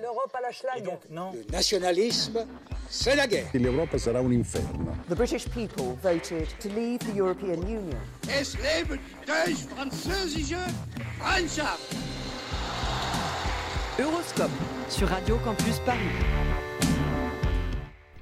[0.00, 0.84] L'Europe à la schlag.
[1.10, 1.32] non.
[1.32, 2.46] Le nationalisme,
[2.88, 3.46] c'est la guerre.
[3.54, 4.96] L'Europa sarà un inferno.
[5.08, 7.98] The British people voted to leave the European Union.
[8.28, 10.58] Es lebe die französische
[11.18, 11.94] Freundschaft!
[13.98, 14.50] Euroscope
[14.88, 16.00] sur Radio Campus Paris.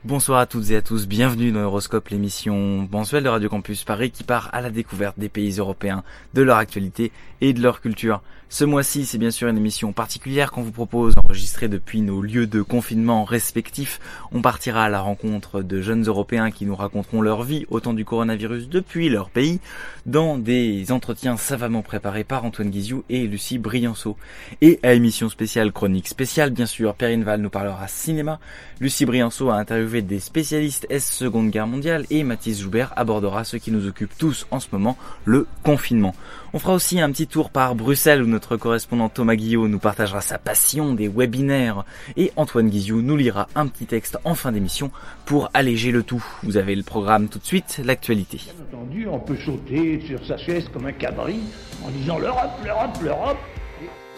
[0.04, 4.10] Bonsoir à toutes et à tous, bienvenue dans Euroscope, l'émission mensuelle de Radio Campus Paris
[4.10, 6.02] qui part à la découverte des pays européens,
[6.34, 8.20] de leur actualité et de leur culture.
[8.48, 12.46] Ce mois-ci, c'est bien sûr une émission particulière qu'on vous propose d'enregistrer depuis nos lieux
[12.46, 13.98] de confinement respectifs.
[14.30, 17.94] On partira à la rencontre de jeunes Européens qui nous raconteront leur vie au temps
[17.94, 19.58] du coronavirus depuis leur pays,
[20.04, 24.18] dans des entretiens savamment préparés par Antoine Guizou et Lucie Brianceau.
[24.60, 28.38] Et à émission spéciale, chronique spéciale, bien sûr, Perrine Val nous parlera cinéma,
[28.80, 33.58] Lucie Brianceau a interviewé des spécialistes S Seconde Guerre mondiale et Mathis Joubert abordera ce
[33.58, 34.96] qui nous occupe tous en ce moment,
[35.26, 36.14] le confinement.
[36.54, 40.22] On fera aussi un petit tour par Bruxelles où notre correspondant Thomas Guillot nous partagera
[40.22, 41.84] sa passion des webinaires
[42.16, 44.90] et Antoine Guizou nous lira un petit texte en fin d'émission
[45.26, 46.24] pour alléger le tout.
[46.42, 48.38] Vous avez le programme tout de suite, l'actualité.
[48.38, 51.40] Bien entendu, on peut sauter sur sa chaise comme un cabri
[51.84, 53.38] en disant l'Europe, l'Europe, l'Europe.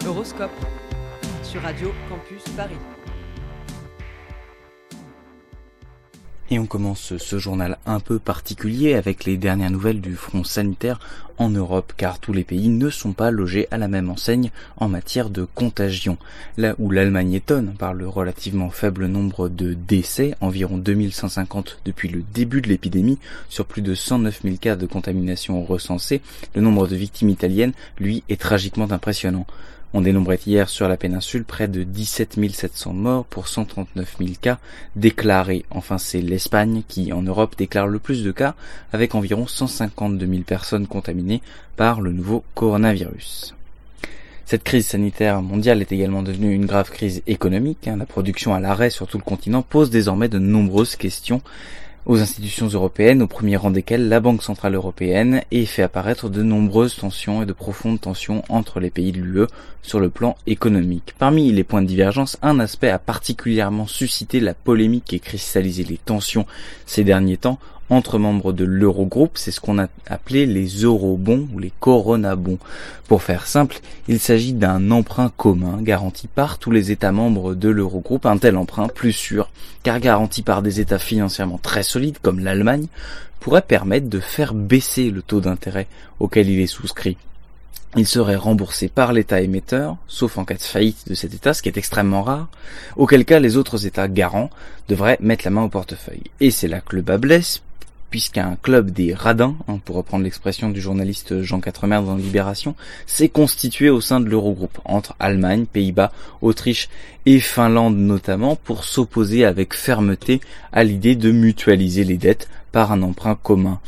[0.05, 0.51] Euroscope
[1.41, 2.94] sur Radio Campus Paris.
[6.51, 10.99] Et on commence ce journal un peu particulier avec les dernières nouvelles du front sanitaire
[11.39, 14.87] en Europe car tous les pays ne sont pas logés à la même enseigne en
[14.87, 16.19] matière de contagion.
[16.57, 22.23] Là où l'Allemagne étonne par le relativement faible nombre de décès, environ 2150 depuis le
[22.33, 23.17] début de l'épidémie,
[23.49, 26.21] sur plus de 109 000 cas de contamination recensés,
[26.53, 29.47] le nombre de victimes italiennes, lui, est tragiquement impressionnant.
[29.97, 34.59] On dénombrait hier sur la péninsule près de 17 700 morts pour 139 000 cas
[34.97, 35.63] déclarés.
[35.71, 38.55] Enfin, c'est l'Espagne qui, en Europe, déclare le plus de cas,
[38.91, 41.41] avec environ 152 000 personnes contaminées
[41.77, 43.55] par le nouveau coronavirus.
[44.45, 47.85] Cette crise sanitaire mondiale est également devenue une grave crise économique.
[47.97, 51.41] La production à l'arrêt sur tout le continent pose désormais de nombreuses questions
[52.05, 56.43] aux institutions européennes, au premier rang desquelles la Banque Centrale Européenne, et fait apparaître de
[56.43, 59.47] nombreuses tensions et de profondes tensions entre les pays de l'UE
[59.81, 61.15] sur le plan économique.
[61.17, 65.97] Parmi les points de divergence, un aspect a particulièrement suscité la polémique et cristallisé les
[65.97, 66.45] tensions
[66.85, 67.59] ces derniers temps
[67.89, 72.57] entre membres de l'Eurogroupe, c'est ce qu'on a appelé les eurobonds ou les coronabonds.
[73.07, 77.69] Pour faire simple, il s'agit d'un emprunt commun garanti par tous les États membres de
[77.69, 79.49] l'Eurogroupe, un tel emprunt plus sûr,
[79.83, 82.87] car garanti par des États financièrement très solides comme l'Allemagne,
[83.39, 85.87] pourrait permettre de faire baisser le taux d'intérêt
[86.19, 87.17] auquel il est souscrit.
[87.97, 91.61] Il serait remboursé par l'État émetteur, sauf en cas de faillite de cet État, ce
[91.61, 92.49] qui est extrêmement rare,
[92.97, 94.49] auquel cas les autres États garants
[94.89, 96.23] devraient mettre la main au portefeuille.
[96.41, 97.61] Et c'est là que le bas blesse,
[98.09, 103.29] puisqu'un club des radins, hein, pour reprendre l'expression du journaliste Jean Quatremer dans Libération, s'est
[103.29, 106.11] constitué au sein de l'Eurogroupe, entre Allemagne, Pays-Bas,
[106.41, 106.89] Autriche
[107.25, 113.01] et Finlande notamment, pour s'opposer avec fermeté à l'idée de mutualiser les dettes par un
[113.03, 113.79] emprunt commun.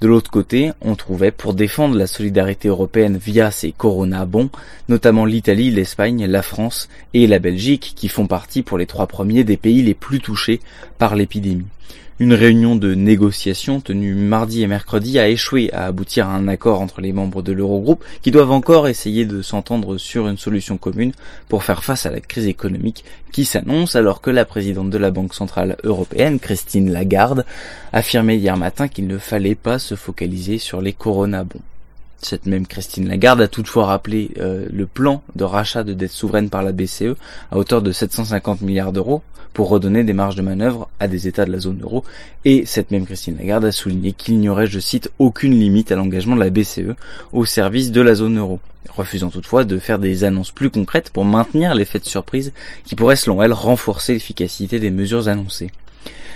[0.00, 4.50] De l'autre côté, on trouvait pour défendre la solidarité européenne via ces Corona bons,
[4.88, 9.42] notamment l'Italie, l'Espagne, la France et la Belgique, qui font partie pour les trois premiers
[9.42, 10.60] des pays les plus touchés
[10.98, 11.66] par l'épidémie.
[12.18, 16.80] Une réunion de négociation tenue mardi et mercredi a échoué à aboutir à un accord
[16.80, 21.12] entre les membres de l'Eurogroupe qui doivent encore essayer de s'entendre sur une solution commune
[21.50, 25.10] pour faire face à la crise économique qui s'annonce alors que la présidente de la
[25.10, 27.44] Banque Centrale Européenne, Christine Lagarde,
[27.92, 31.60] affirmait hier matin qu'il ne fallait pas se focaliser sur les coronabons.
[32.22, 36.50] Cette même Christine Lagarde a toutefois rappelé euh, le plan de rachat de dettes souveraines
[36.50, 37.14] par la BCE
[37.50, 39.22] à hauteur de 750 milliards d'euros
[39.52, 42.04] pour redonner des marges de manœuvre à des États de la zone euro.
[42.44, 45.96] Et cette même Christine Lagarde a souligné qu'il n'y aurait, je cite, aucune limite à
[45.96, 46.94] l'engagement de la BCE
[47.32, 48.60] au service de la zone euro,
[48.90, 52.52] refusant toutefois de faire des annonces plus concrètes pour maintenir l'effet de surprise
[52.84, 55.70] qui pourrait, selon elle, renforcer l'efficacité des mesures annoncées.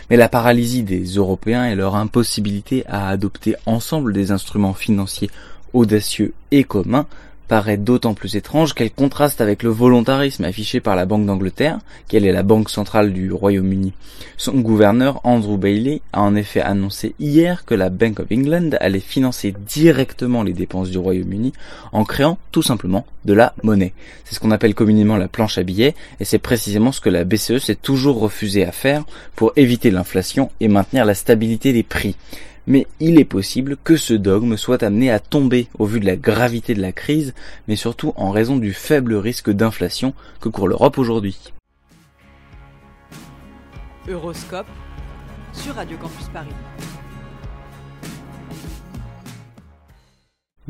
[0.09, 5.31] Mais la paralysie des Européens et leur impossibilité à adopter ensemble des instruments financiers
[5.73, 7.07] audacieux et commun
[7.51, 12.17] paraît d'autant plus étrange qu'elle contraste avec le volontarisme affiché par la Banque d'Angleterre, qui
[12.17, 13.93] est la banque centrale du Royaume-Uni.
[14.37, 19.01] Son gouverneur, Andrew Bailey, a en effet annoncé hier que la Bank of England allait
[19.01, 21.53] financer directement les dépenses du Royaume-Uni
[21.91, 23.95] en créant tout simplement de la monnaie.
[24.25, 27.25] C'est ce qu'on appelle communément la planche à billets, et c'est précisément ce que la
[27.25, 29.03] BCE s'est toujours refusé à faire
[29.35, 32.15] pour éviter l'inflation et maintenir la stabilité des prix
[32.71, 36.15] mais il est possible que ce dogme soit amené à tomber au vu de la
[36.15, 37.35] gravité de la crise,
[37.67, 41.37] mais surtout en raison du faible risque d'inflation que court l'Europe aujourd'hui.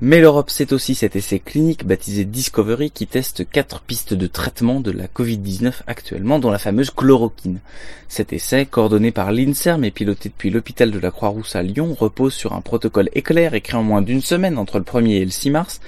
[0.02, 4.80] Mais l'Europe, c'est aussi cet essai clinique baptisé Discovery qui teste quatre pistes de traitement
[4.80, 7.60] de la Covid-19 actuellement, dont la fameuse chloroquine.
[8.08, 12.32] Cet essai, coordonné par l'INSERM et piloté depuis l'hôpital de la Croix-Rousse à Lyon, repose
[12.32, 15.50] sur un protocole éclair écrit en moins d'une semaine entre le 1er et le 6
[15.50, 15.80] mars,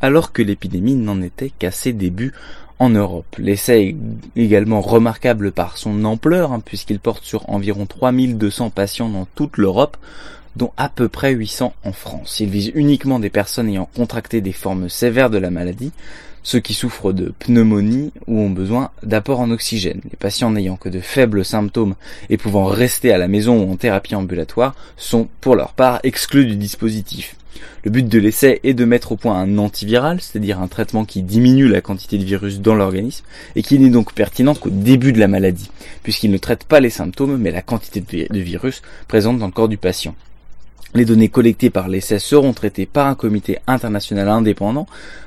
[0.00, 2.32] alors que l'épidémie n'en était qu'à ses débuts
[2.80, 3.36] en Europe.
[3.38, 3.94] L'essai
[4.36, 9.58] est également remarquable par son ampleur, hein, puisqu'il porte sur environ 3200 patients dans toute
[9.58, 9.96] l'Europe,
[10.56, 12.40] dont à peu près 800 en France.
[12.40, 15.92] Il vise uniquement des personnes ayant contracté des formes sévères de la maladie,
[16.42, 20.00] ceux qui souffrent de pneumonie ou ont besoin d'apport en oxygène.
[20.10, 21.94] Les patients n'ayant que de faibles symptômes
[22.30, 26.46] et pouvant rester à la maison ou en thérapie ambulatoire sont pour leur part exclus
[26.46, 27.36] du dispositif.
[27.84, 31.22] Le but de l'essai est de mettre au point un antiviral, c'est-à-dire un traitement qui
[31.22, 33.24] diminue la quantité de virus dans l'organisme
[33.54, 35.70] et qui n'est donc pertinent qu'au début de la maladie,
[36.02, 39.68] puisqu'il ne traite pas les symptômes mais la quantité de virus présente dans le corps
[39.68, 40.14] du patient.
[40.92, 44.86] Les données collectées par l'essai seront traitées par un comité international indépendant,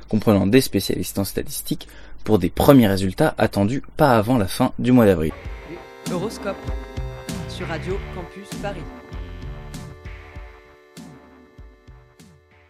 [0.10, 1.88] comprenant des spécialistes en statistiques,
[2.26, 5.32] pour des premiers résultats attendus pas avant la fin du mois d'avril.
[6.12, 6.58] Euroscope
[7.48, 8.82] sur Radio Campus Paris.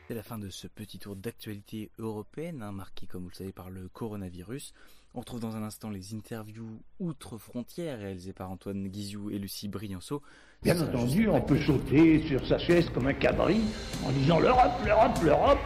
[0.08, 3.54] C'est la fin de ce petit tour d'actualité européenne, hein, marqué comme vous le savez
[3.54, 4.74] par le coronavirus.
[5.16, 10.22] On retrouve dans un instant les interviews outre-frontières réalisées par Antoine Guizou et Lucie Brianceau.
[10.64, 13.60] Bien entendu, on peut sauter sur sa chaise comme un cabri
[14.06, 15.60] en disant l'Europe, l'Europe, l'Europe.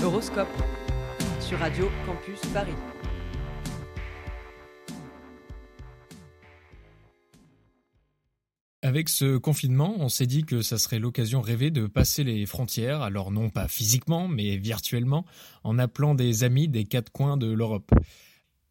[0.00, 0.48] Euroscope
[1.40, 2.72] sur Radio Campus Paris.
[8.82, 13.02] Avec ce confinement, on s'est dit que ça serait l'occasion rêvée de passer les frontières,
[13.02, 15.24] alors non pas physiquement, mais virtuellement,
[15.64, 17.90] en appelant des amis des quatre coins de l'Europe.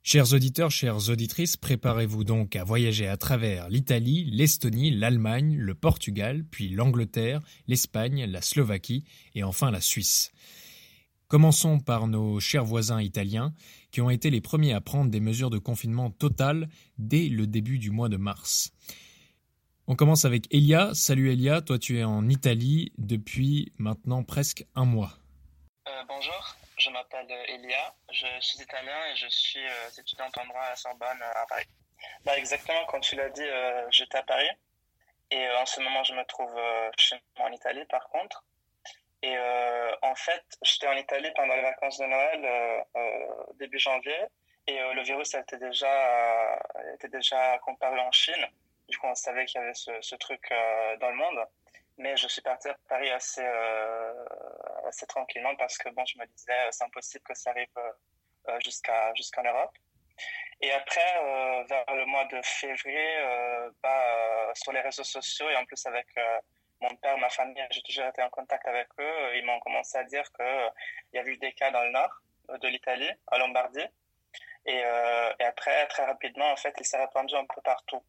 [0.04, 6.44] Chers auditeurs, chères auditrices, préparez-vous donc à voyager à travers l'Italie, l'Estonie, l'Allemagne, le Portugal,
[6.50, 9.04] puis l'Angleterre, l'Espagne, la Slovaquie
[9.36, 10.32] et enfin la Suisse.
[11.28, 13.54] Commençons par nos chers voisins italiens,
[13.92, 16.68] qui ont été les premiers à prendre des mesures de confinement total
[16.98, 18.74] dès le début du mois de mars.
[19.86, 20.94] On commence avec Elia.
[20.96, 25.20] Salut Elia, toi tu es en Italie depuis maintenant presque un mois.
[25.88, 30.64] Euh, bonjour, je m'appelle Elia, je suis italien et je suis euh, étudiante en droit
[30.64, 31.68] à Sorbonne euh, à Paris.
[32.26, 33.46] Bah, exactement, comme tu l'as dit,
[33.92, 34.50] j'étais à Paris
[35.30, 36.60] et en ce moment je me trouve
[36.98, 38.44] chez moi en Italie par contre.
[39.22, 39.38] Et
[40.02, 42.86] en fait, j'étais en Italie pendant les vacances de Noël
[43.60, 44.18] début janvier
[44.66, 46.60] et le virus était déjà,
[46.96, 48.48] était déjà comparé en Chine.
[48.92, 51.40] Du coup, on savait qu'il y avait ce, truc euh, dans le monde.
[51.98, 54.26] Mais je suis parti à Paris assez, euh,
[54.88, 57.68] assez tranquillement parce que bon, je me disais, euh, c'est impossible que ça arrive
[58.64, 59.76] jusqu'à jusqu'en Europe.
[60.62, 63.18] Et après, vers le mois de février,
[63.82, 66.08] bah, sur les réseaux sociaux et en plus avec
[66.82, 69.36] mon père, ma famille, j'ai toujours été en contact avec eux.
[69.36, 70.72] Ils m'ont commencé à dire qu'il
[71.14, 73.88] y avait eu des cas dans le nord de l'Italie, à Lombardie.
[74.66, 74.78] Et,
[75.40, 78.04] et, après, très rapidement, en fait, il s'est répandu un peu partout.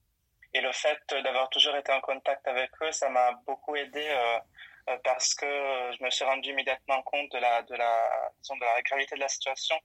[0.54, 4.38] Et le fait d'avoir toujours été en contact avec eux, ça m'a beaucoup aidé euh,
[4.90, 7.62] euh, parce que je me suis rendu immédiatement compte de la,
[8.82, 9.76] gravité de la situation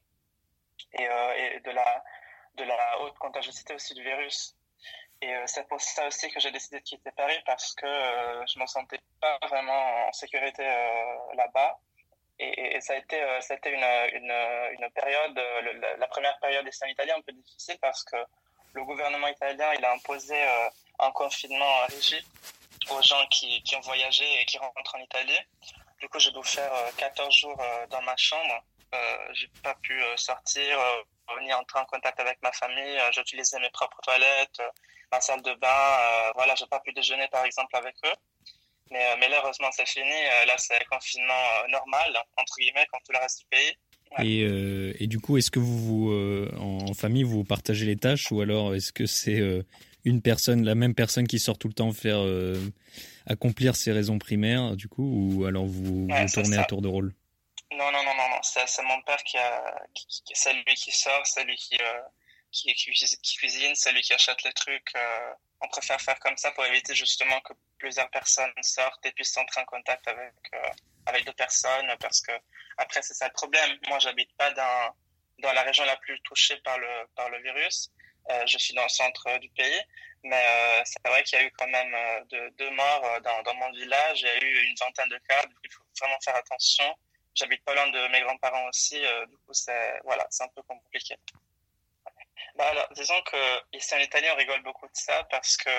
[0.93, 4.55] et, euh, de, la, haute contagiosité aussi du virus.
[5.21, 8.61] Et c'est pour ça aussi que j'ai décidé de quitter Paris parce que je ne
[8.61, 10.63] me sentais pas vraiment en sécurité
[11.33, 11.79] là-bas.
[12.37, 15.41] Et, ça a été, une, période,
[15.97, 18.17] la, première période des en Italie un peu difficile parce que
[18.73, 20.69] le gouvernement italien il a imposé euh,
[20.99, 22.25] un confinement rigide
[22.89, 25.39] aux gens qui, qui, ont voyagé et qui rentrent en Italie.
[25.99, 28.63] Du coup, j'ai dû faire 14 euh, jours euh, dans ma chambre.
[29.33, 30.79] J'ai pas pu sortir,
[31.41, 32.97] ni entrer en contact avec ma famille.
[33.11, 34.61] J'utilisais mes propres toilettes,
[35.11, 36.31] ma salle de bain.
[36.35, 38.15] voilà, j'ai pas pu déjeuner par exemple avec eux.
[38.89, 40.23] Mais, mais là, heureusement, c'est fini.
[40.47, 43.77] là, c'est confinement normal, entre guillemets, comme tout le reste du pays.
[44.19, 48.31] Et, euh, et, du coup, est-ce que vous, euh, en famille, vous partagez les tâches
[48.31, 49.61] ou alors est-ce que c'est euh,
[50.05, 52.19] une personne, la même personne qui sort tout le temps faire
[53.25, 57.13] accomplir ses raisons primaires, du coup, ou alors vous, vous tournez à tour de rôle?
[57.71, 58.39] Non, non, non, non, non.
[58.41, 61.77] c'est mon père qui a, qui, c'est lui qui sort, c'est lui qui,
[62.51, 64.93] qui, qui, cuisine, c'est lui qui achète les trucs.
[65.61, 69.61] on préfère faire comme ça pour éviter justement que plusieurs personnes sortent et puissent entrer
[69.61, 70.33] en contact avec
[71.05, 72.31] avec d'autres personnes parce que
[72.77, 73.77] après c'est ça le problème.
[73.87, 74.95] Moi j'habite pas dans
[75.39, 77.91] dans la région la plus touchée par le par le virus.
[78.29, 79.81] Euh, je suis dans le centre du pays,
[80.23, 83.19] mais euh, c'est vrai qu'il y a eu quand même euh, de, deux morts euh,
[83.21, 84.21] dans, dans mon village.
[84.21, 85.43] Il y a eu une vingtaine de cas.
[85.63, 86.93] il faut vraiment faire attention.
[87.33, 88.99] J'habite pas loin de mes grands-parents aussi.
[88.99, 91.15] du coup, c'est voilà, c'est un peu compliqué.
[92.55, 95.69] Bah alors, disons que ici en Italie, on rigole beaucoup de ça parce que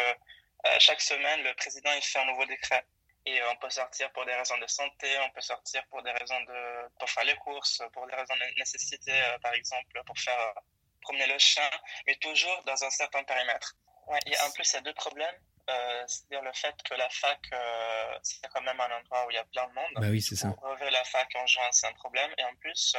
[0.78, 2.84] chaque semaine, le président il fait un nouveau décret.
[3.26, 6.40] Et on peut sortir pour des raisons de santé, on peut sortir pour des raisons
[6.40, 9.12] de pour faire les courses, pour des raisons de nécessité,
[9.42, 10.54] par exemple, pour faire
[11.02, 11.68] promener le chien,
[12.06, 13.74] mais toujours dans un certain périmètre.
[14.06, 15.36] Ouais, et en plus, il y a deux problèmes.
[15.68, 19.34] Euh, c'est-à-dire le fait que la fac, euh, c'est quand même un endroit où il
[19.34, 19.92] y a plein de monde.
[19.96, 20.48] Bah oui, c'est ça.
[20.62, 22.30] Relever la fac en juin, c'est un problème.
[22.38, 22.96] Et en plus,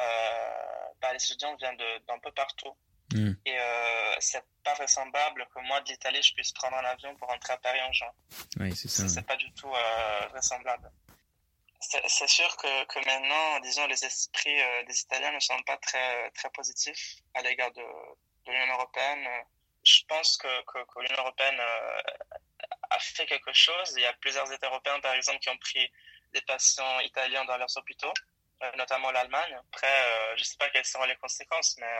[0.00, 2.76] euh, bah, les étudiants viennent d'un peu partout.
[3.12, 3.32] Hmm.
[3.46, 3.56] Et
[4.20, 7.58] c'est pas vraisemblable que moi, de l'Italie, je puisse prendre un avion pour rentrer à
[7.58, 8.12] Paris en juin.
[8.60, 9.08] Oui, c'est ça.
[9.08, 9.72] C'est pas du tout
[10.30, 10.90] vraisemblable.
[11.80, 16.50] C'est sûr que, que, maintenant, disons, les esprits des Italiens ne sont pas très, très
[16.50, 17.82] positifs à l'égard de,
[18.46, 19.28] de l'Union européenne
[19.88, 22.00] je pense que, que, l'Union européenne euh,
[22.90, 23.94] a fait quelque chose.
[23.96, 25.90] Il y a plusieurs États européens, par exemple, qui ont pris
[26.32, 28.12] des patients italiens dans leurs hôpitaux,
[28.62, 29.56] euh, notamment l'Allemagne.
[29.72, 31.96] Après, euh, je ne sais pas quelles seront les conséquences, mais,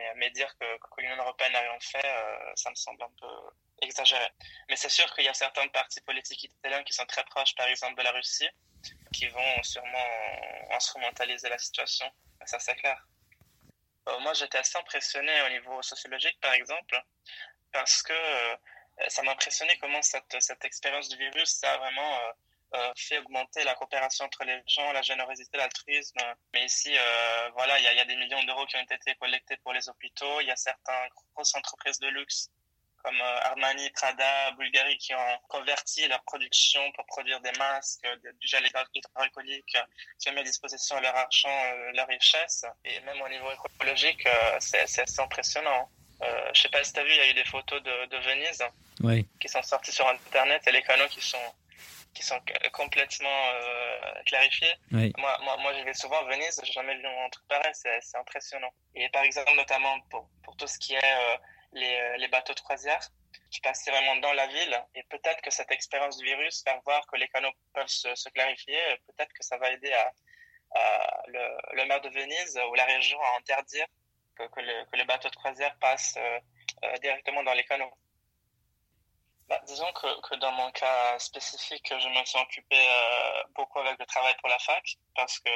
[0.00, 0.64] mais, mais, dire que,
[0.98, 2.14] l'Union européenne n'a rien fait,
[2.54, 3.26] ça me semble un peu
[3.82, 4.28] exagéré.
[4.68, 7.66] Mais c'est sûr qu'il y a certains partis politiques italiens qui sont très proches, par
[7.66, 8.48] exemple, de la Russie,
[9.12, 10.06] qui vont sûrement
[10.72, 12.10] instrumentaliser la situation.
[12.46, 13.06] Ça, c'est clair.
[14.08, 17.00] Euh, moi, j'étais assez impressionné au niveau sociologique, par exemple,
[17.72, 18.56] parce que euh,
[19.08, 22.32] ça m'a impressionné comment cette, cette expérience du virus a vraiment euh,
[22.96, 26.18] fait augmenter la coopération entre les gens, la générosité, l'altruisme.
[26.54, 26.94] Mais ici,
[27.54, 30.40] voilà, il y, y, a des millions d'euros qui ont été collectés pour les hôpitaux.
[30.40, 32.50] Il y a certaines grosses entreprises de luxe
[33.02, 38.46] comme euh, Armani, Prada, Bulgari qui ont converti leur production pour produire des masques, du
[38.46, 39.76] gel hydroalcoolique,
[40.18, 42.64] qui ont mis à disposition leur argent, euh, leur richesse.
[42.84, 45.90] Et même au niveau écologique, euh, c'est assez impressionnant.
[46.22, 48.06] Euh, je sais pas si tu as vu, il y a eu des photos de,
[48.06, 48.62] de Venise
[49.02, 49.26] oui.
[49.40, 51.38] qui sont sorties sur Internet et les canaux qui sont
[52.14, 52.40] qui sont
[52.72, 53.52] complètement
[54.26, 54.74] clarifiés.
[54.92, 55.12] Oui.
[55.16, 58.16] Moi, moi, moi, j'y vais souvent à Venise, j'ai jamais vu un truc pareil, c'est
[58.18, 58.72] impressionnant.
[58.94, 61.38] Et par exemple, notamment pour, pour tout ce qui est
[61.72, 63.00] les, euh, les bateaux de croisière
[63.50, 64.84] qui passaient vraiment dans la ville.
[64.94, 68.28] Et peut-être que cette expérience du virus, faire voir que les canaux peuvent se, se
[68.30, 70.12] clarifier, peut-être que ça va aider à,
[70.74, 73.86] à le, le, maire de Venise ou la région à interdire
[74.36, 76.38] que, que, le, que les bateaux de croisière passent euh,
[76.84, 77.92] euh, directement dans les canaux.
[79.50, 84.06] Bah, disons que, dans mon cas spécifique, je me suis occupé euh, beaucoup avec le
[84.06, 85.50] travail pour la fac parce que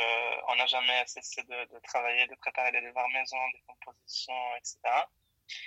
[0.48, 4.78] on n'a jamais cessé de, travailler, de préparer des devoirs maison, des compositions, etc.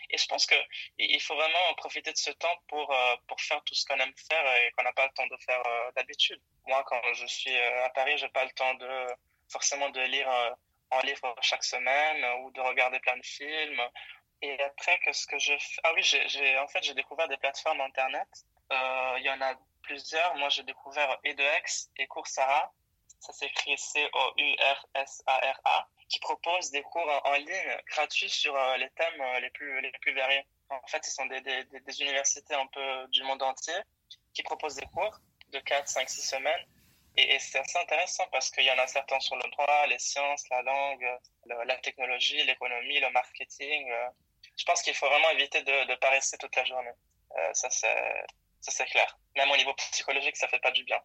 [0.09, 0.55] Et je pense que
[0.97, 4.13] il faut vraiment profiter de ce temps pour euh, pour faire tout ce qu'on aime
[4.29, 6.41] faire et qu'on n'a pas le temps de faire euh, d'habitude.
[6.67, 9.07] Moi, quand je suis euh, à Paris, j'ai pas le temps de
[9.49, 10.29] forcément de lire
[10.91, 13.81] un livre chaque semaine ou de regarder plein de films.
[14.41, 17.81] Et après, qu'est-ce que je fais Ah oui, j'ai en fait j'ai découvert des plateformes
[17.81, 18.27] internet.
[18.71, 20.35] Il y en a plusieurs.
[20.35, 22.73] Moi, j'ai découvert Edex et Coursera.
[23.19, 24.27] Ça s'écrit C-O-U-R-S-A-R-A
[26.09, 29.91] qui proposent des cours en, ligne gratuits sur euh, les thèmes euh, les plus, les
[30.01, 30.45] plus variés.
[30.69, 33.75] En fait, ce sont des, des universités un peu du monde entier
[34.33, 36.65] qui proposent des cours de 4, 5, 6 semaines.
[37.15, 40.47] Et, c'est assez intéressant parce qu'il y en a certains sur le droit, les sciences,
[40.49, 41.07] la langue,
[41.45, 43.91] la technologie, l'économie, le marketing.
[44.57, 44.59] Euh.
[44.59, 46.93] Je pense qu'il faut vraiment éviter de, de paresser toute la journée.
[47.53, 47.69] ça,
[48.61, 49.17] c'est clair.
[49.35, 50.99] Même au niveau psychologique, ça fait pas du bien.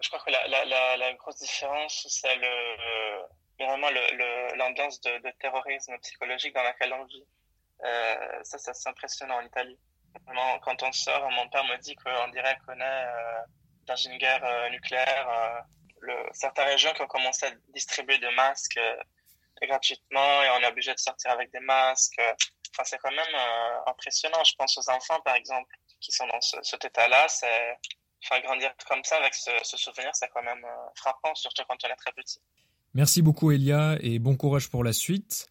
[0.00, 3.22] Je crois que la, la, la, la grosse différence, c'est le,
[3.58, 3.90] vraiment
[4.56, 7.24] l'ambiance de, de, terrorisme psychologique dans laquelle on vit.
[7.84, 9.78] Euh, ça, c'est impressionnant en Italie.
[10.26, 13.40] Vraiment, quand on sort, mon père me dit qu'on dirait qu'on est euh,
[13.86, 15.28] dans une guerre euh, nucléaire.
[15.28, 15.60] Euh,
[16.00, 18.96] le, certaines régions qui ont commencé à distribuer des masques euh,
[19.60, 22.20] gratuitement et on est obligé de sortir avec des masques.
[22.70, 23.36] Enfin, c'est quand même
[23.86, 24.42] impressionnant.
[24.44, 27.28] Je pense aux enfants, par exemple, qui sont dans ce, cet état-là.
[27.28, 27.78] C'est,
[28.24, 31.88] enfin, grandir comme ça avec ce, ce souvenir, c'est quand même frappant, surtout quand on
[31.88, 32.40] est très petit.
[32.94, 35.46] Merci beaucoup Elia et bon courage pour la suite.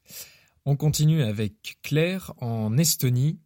[0.66, 3.40] On continue avec Claire en Estonie.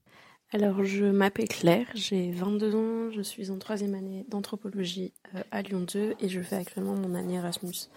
[0.52, 5.62] Alors je m'appelle Claire, j'ai 22 ans, je suis en troisième année d'anthropologie euh, à
[5.62, 7.90] Lyon 2 et je fais actuellement mon année Erasmus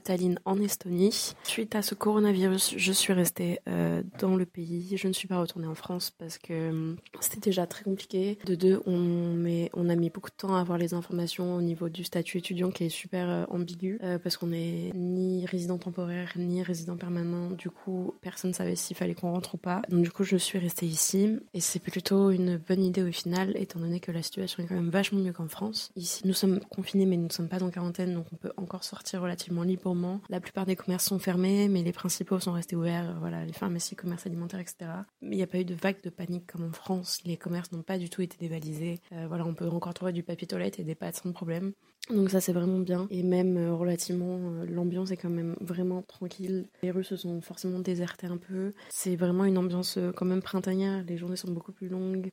[0.00, 1.34] Tallinn en Estonie.
[1.44, 4.96] Suite à ce coronavirus, je suis restée euh, dans le pays.
[4.96, 8.38] Je ne suis pas retournée en France parce que euh, c'était déjà très compliqué.
[8.44, 12.04] De deux, on, a mis beaucoup de temps à avoir les informations au niveau du
[12.04, 16.96] statut étudiant qui est super euh, ambigu parce qu'on n'est ni résident temporaire ni résident
[16.96, 17.50] permanent.
[17.50, 19.82] Du coup, personne ne savait s'il fallait qu'on rentre ou pas.
[19.88, 23.56] Donc du coup, je suis restée ici et c'est plutôt une bonne idée au final
[23.56, 25.90] étant donné que la situation est quand même vachement mieux qu'en France.
[25.96, 28.84] Ici, nous sommes confinés mais nous ne sommes pas en quarantaine donc on peut encore
[28.84, 29.85] sortir relativement libre
[30.28, 33.10] la plupart des commerces sont fermés, mais les principaux sont restés ouverts.
[33.10, 34.90] Euh, voilà, les pharmacies, commerces alimentaires, etc.
[35.20, 37.20] Mais il n'y a pas eu de vague de panique comme en France.
[37.24, 39.00] Les commerces n'ont pas du tout été dévalisés.
[39.12, 41.72] Euh, voilà, on peut encore trouver du papier toilette et des pâtes sans problème.
[42.10, 44.38] Donc ça c'est vraiment bien et même euh, relativement
[44.68, 46.68] l'ambiance est quand même vraiment tranquille.
[46.84, 48.74] Les rues se sont forcément désertées un peu.
[48.90, 51.02] C'est vraiment une ambiance quand même printanière.
[51.04, 52.30] Les journées sont beaucoup plus longues.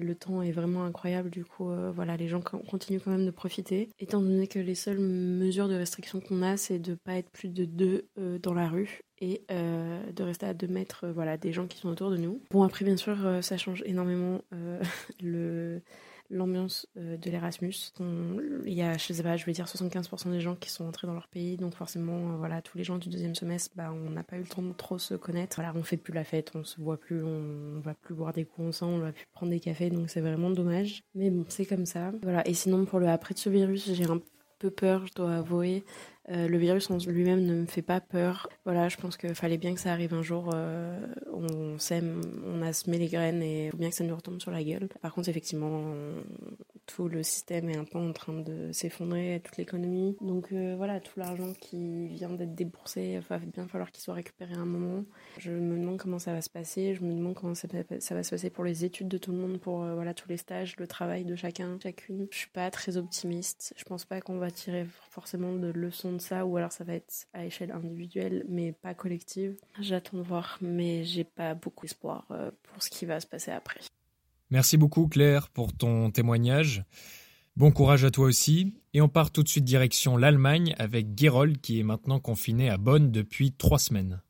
[0.00, 3.90] Le temps est vraiment incroyable, du coup, voilà, les gens continuent quand même de profiter.
[3.98, 7.48] Étant donné que les seules mesures de restriction qu'on a, c'est de pas être plus
[7.48, 8.08] de deux
[8.42, 12.10] dans la rue et de rester à deux mètres, voilà, des gens qui sont autour
[12.10, 12.40] de nous.
[12.50, 14.40] Bon, après, bien sûr, ça change énormément
[15.22, 15.82] le
[16.32, 17.92] l'ambiance euh, de l'Erasmus.
[18.64, 21.06] Il y a, je sais pas, je vais dire 75% des gens qui sont entrés
[21.06, 24.10] dans leur pays, donc forcément, euh, voilà, tous les gens du deuxième semestre, bah, on
[24.10, 25.56] n'a pas eu le temps de trop se connaître.
[25.56, 28.44] Voilà, on fait plus la fête, on se voit plus, on, va plus boire des
[28.44, 31.04] coups ensemble, on va plus prendre des cafés, donc c'est vraiment dommage.
[31.14, 32.12] Mais bon, c'est comme ça.
[32.22, 34.20] Voilà, et sinon, pour le après de ce virus, j'ai un
[34.58, 35.84] peu peur, je dois avouer.
[36.30, 38.48] Euh, le virus en lui-même ne me fait pas peur.
[38.64, 40.50] Voilà, je pense qu'il fallait bien que ça arrive un jour.
[40.54, 41.00] Euh,
[41.32, 44.52] on sème, on a semé les graines et faut bien que ça nous retombe sur
[44.52, 44.88] la gueule.
[45.00, 45.92] Par contre, effectivement,
[46.86, 50.16] tout le système est un peu en train de s'effondrer, toute l'économie.
[50.20, 54.14] Donc euh, voilà, tout l'argent qui vient d'être déboursé, il va bien falloir qu'il soit
[54.14, 55.04] récupéré à un moment.
[55.38, 56.94] Je me demande comment ça va se passer.
[56.94, 59.58] Je me demande comment ça, va se passer pour les études de tout le monde,
[59.58, 62.28] pour voilà tous les stages, le travail de chacun, chacune.
[62.30, 63.74] Je suis pas très optimiste.
[63.76, 66.94] Je pense pas qu'on va tirer forcément de leçons de ça, ou alors ça va
[66.94, 69.56] être à échelle individuelle, mais pas collective.
[69.80, 73.50] J'attends de voir, mais j'ai pas beaucoup d'espoir euh, pour ce qui va se passer
[73.50, 73.80] après.
[74.50, 76.84] Merci beaucoup Claire pour ton témoignage.
[77.56, 78.74] Bon courage à toi aussi.
[78.94, 82.76] Et on part tout de suite direction l'Allemagne avec Gerold qui est maintenant confiné à
[82.76, 84.22] Bonn depuis trois semaines.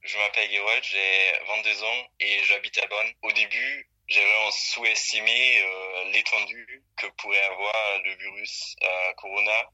[0.00, 3.30] Je m'appelle Gerold, j'ai 22 ans et j'habite à Bonn.
[3.30, 8.76] Au début, vraiment sous-estimé euh, l'étendue que pourrait avoir le virus
[9.16, 9.70] Corona.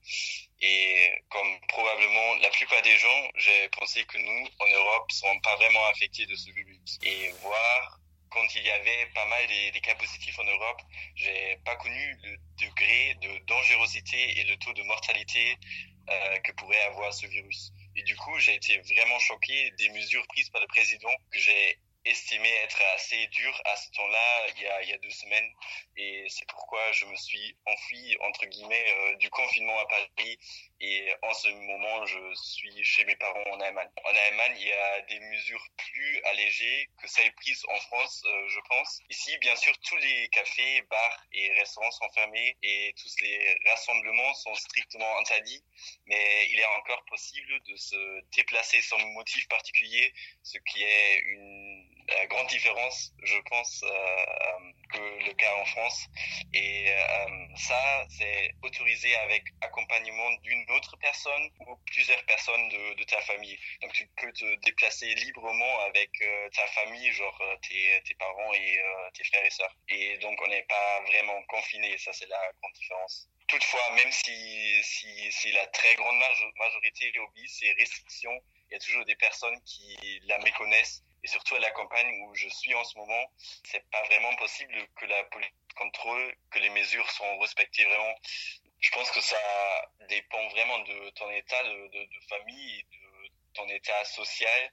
[0.61, 5.41] Et comme probablement la plupart des gens, j'ai pensé que nous, en Europe, ne serons
[5.41, 6.99] pas vraiment affectés de ce virus.
[7.03, 8.01] Et voir
[8.31, 10.81] quand il y avait pas mal des, cas positifs en Europe,
[11.15, 15.57] j'ai pas connu le degré de dangerosité et le taux de mortalité
[16.11, 17.73] euh, que pourrait avoir ce virus.
[17.95, 21.79] Et du coup, j'ai été vraiment choqué des mesures prises par le président que j'ai
[22.07, 25.51] estimé être assez dur à ce temps-là, il y a, il y a deux semaines.
[25.97, 30.39] Et c'est pourquoi je me suis enfui, entre guillemets, euh, du confinement à Paris.
[30.81, 33.89] Et en ce moment, je suis chez mes parents en Allemagne.
[34.05, 38.49] En Allemagne, il y a des mesures plus allégées que celles prises en France, euh,
[38.49, 39.01] je pense.
[39.11, 44.35] Ici, bien sûr, tous les cafés, bars et restaurants sont fermés et tous les rassemblements
[44.35, 45.65] sont strictement interdits.
[46.07, 51.96] Mais il est encore possible de se déplacer sans motif particulier, ce qui est une
[52.09, 56.07] la grande différence, je pense, euh, euh, que le cas en France.
[56.53, 63.21] Et euh, ça, c'est autorisé avec accompagnement d'une autre personne ou plusieurs personnes de, ta
[63.23, 63.59] famille.
[63.83, 66.11] Donc tu peux te déplacer librement avec
[66.53, 68.81] ta famille, genre tes, tes parents et
[69.15, 69.77] tes frères et sœurs.
[69.89, 73.29] Et donc on n'est pas vraiment confiné, ça c'est la grande différence.
[73.47, 76.17] Toutefois, même si, si, si la très grande
[76.59, 81.57] majorité obéit ces restrictions, il y a toujours des personnes qui la méconnaissent et surtout
[81.57, 83.33] à la campagne où je suis en ce moment,
[83.65, 88.15] c'est pas vraiment possible que la police contrôle, que les mesures sont respectées vraiment.
[88.79, 94.05] Je pense que ça dépend vraiment de ton état de, de, famille de ton état
[94.05, 94.71] social.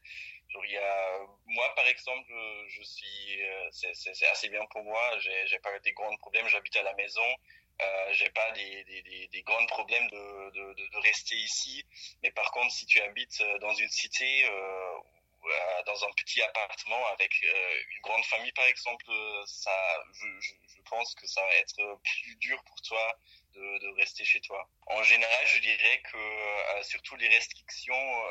[0.66, 2.32] Il y a, moi, par exemple,
[2.68, 5.02] je suis, euh, c'est assez bien pour moi.
[5.22, 6.48] J'ai pas des grands problèmes.
[6.50, 7.36] J'habite à la maison.
[7.82, 11.84] Euh, j'ai pas des, grands problèmes de, rester ici.
[12.22, 14.98] Mais par contre, si tu habites dans une cité euh,
[15.46, 20.82] euh, dans un petit appartement avec euh, une grande famille par exemple, euh, ça, je,
[20.90, 23.18] pense que ça va être plus dur pour toi
[23.56, 24.70] de rester chez toi.
[24.88, 28.24] En général, je dirais que surtout les restrictions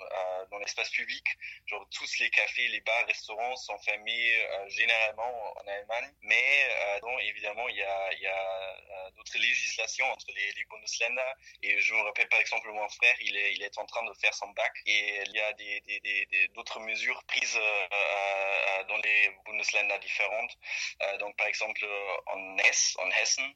[0.00, 1.24] euh, dans l'espace public.
[1.66, 6.12] Genre tous les cafés, les bars, restaurants sont fermés euh, généralement en Allemagne.
[6.22, 6.68] Mais
[7.02, 11.32] euh, évidemment, il y a, a d'autres législations entre les, Bundesländer.
[11.62, 14.48] Et je me rappelle par exemple mon frère, il est, en train de faire son
[14.50, 15.52] bac et il y a
[16.54, 17.58] d'autres mesures prises
[18.88, 20.56] dans les Bundesländer différentes.
[21.18, 21.84] donc par exemple
[22.26, 23.54] en Hesse, en Hessen,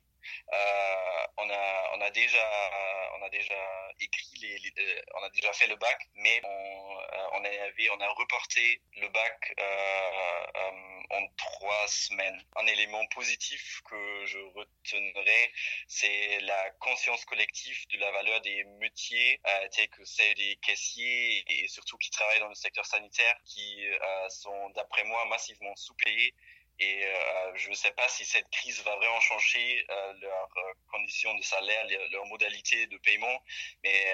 [0.52, 3.54] euh, on a on a déjà on a déjà
[4.00, 8.09] écrit les, les, on a déjà fait le bac mais on euh, avait on a
[8.09, 10.66] reporté le bac euh,
[11.11, 12.40] en trois semaines.
[12.57, 15.52] Un élément positif que je retiendrai
[15.87, 19.40] c'est la conscience collective de la valeur des métiers
[19.72, 23.87] tels que celle des caissiers et surtout qui travaillent dans le secteur sanitaire qui
[24.28, 26.35] sont d'après moi massivement sous-payés
[26.81, 30.73] et euh, je ne sais pas si cette crise va vraiment changer euh, leurs euh,
[30.93, 33.43] conditions de salaire, leurs modalités de paiement.
[33.83, 34.07] Mais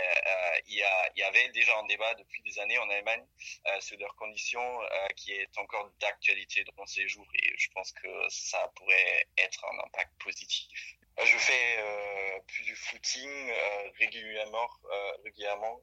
[0.66, 3.24] il, y y avait déjà un débat depuis des années en Allemagne
[3.80, 4.80] sur leurs conditions
[5.16, 7.28] qui est encore d'actualité dans ces jours.
[7.34, 10.96] Et je pense que ça pourrait être un impact positif.
[11.22, 15.80] Je fais euh, plus du footing euh, régulièrement, euh, régulièrement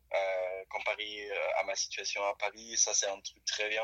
[0.70, 2.78] comparé à ma situation à Paris.
[2.78, 3.84] Ça, c'est un truc très bien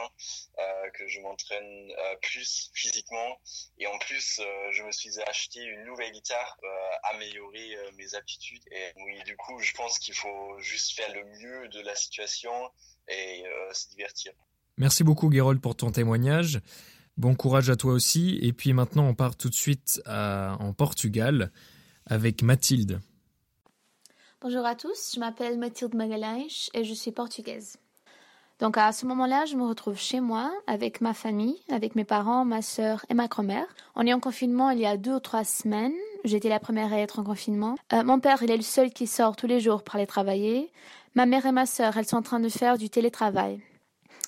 [0.94, 3.42] que je m'entraîne plus physiquement.
[3.78, 4.40] Et en plus,
[4.72, 6.70] je me suis acheté une nouvelle guitare pour
[7.16, 8.64] améliorer mes aptitudes.
[8.72, 12.72] Et oui, du coup, je pense qu'il faut juste faire le mieux de la situation
[13.10, 14.32] et se divertir.
[14.78, 16.62] Merci beaucoup, Gerold, pour ton témoignage.
[17.18, 18.38] Bon courage à toi aussi.
[18.42, 21.52] Et puis maintenant, on part tout de suite en Portugal
[22.06, 23.00] avec Mathilde.
[24.40, 27.78] Bonjour à tous, je m'appelle Mathilde Magalhães et je suis portugaise.
[28.60, 32.46] Donc à ce moment-là, je me retrouve chez moi avec ma famille, avec mes parents,
[32.46, 33.66] ma sœur et ma grand-mère.
[33.96, 35.94] On est en confinement il y a deux ou trois semaines.
[36.24, 37.78] J'étais la première à être en confinement.
[37.94, 40.72] Euh, mon père, il est le seul qui sort tous les jours pour aller travailler.
[41.16, 43.60] Ma mère et ma sœur, elles sont en train de faire du télétravail.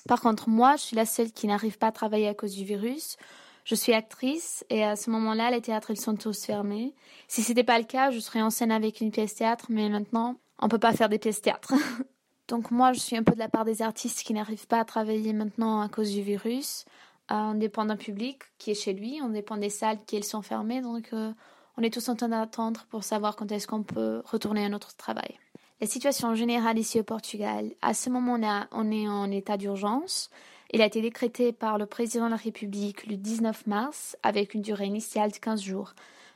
[0.08, 2.64] Par contre, moi, je suis la seule qui n'arrive pas à travailler à cause du
[2.64, 3.16] virus.
[3.64, 6.94] Je suis actrice et à ce moment-là, les théâtres, ils sont tous fermés.
[7.28, 9.88] Si ce n'était pas le cas, je serais en scène avec une pièce théâtre, mais
[9.88, 11.74] maintenant, on ne peut pas faire des pièces théâtre.
[12.48, 14.84] Donc moi, je suis un peu de la part des artistes qui n'arrivent pas à
[14.84, 16.84] travailler maintenant à cause du virus.
[17.30, 20.24] Euh, on dépend d'un public qui est chez lui, on dépend des salles qui elles
[20.24, 21.32] sont fermées, donc euh,
[21.76, 24.96] on est tous en train d'attendre pour savoir quand est-ce qu'on peut retourner à notre
[24.96, 25.38] travail.
[25.80, 30.28] La situation générale ici au Portugal, à ce moment-là, on est en état d'urgence.
[30.74, 34.60] Il a été décrété par le président de la République le 19 mars avec une
[34.60, 35.94] durée initiale de 15 jours.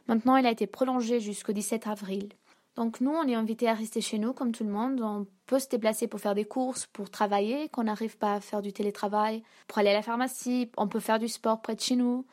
[0.08, 2.30] Maintenant, il a été prolongé jusqu'au 17 avril.
[2.76, 5.02] Donc nous, on est invités à rester chez nous comme tout le monde.
[5.02, 8.62] On peut se déplacer pour faire des courses, pour travailler, qu'on n'arrive pas à faire
[8.62, 11.96] du télétravail, pour aller à la pharmacie, on peut faire du sport près de chez
[11.96, 12.24] nous,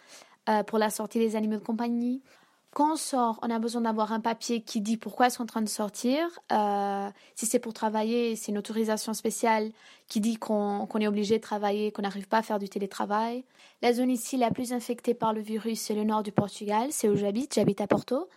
[0.48, 2.24] euh, pour la sortie des animaux de compagnie.
[2.74, 5.46] Quand on sort, on a besoin d'avoir un papier qui dit pourquoi qu'on est en
[5.46, 6.26] train de sortir.
[6.54, 9.72] Euh, si c'est pour travailler, c'est une autorisation spéciale
[10.08, 13.44] qui dit qu'on est obligé de travailler, qu'on n'arrive pas à faire du télétravail.
[13.82, 17.10] La zone ici la plus infectée par le virus, c'est le nord du Portugal, c'est
[17.10, 18.30] où j'habite, j'habite à Porto.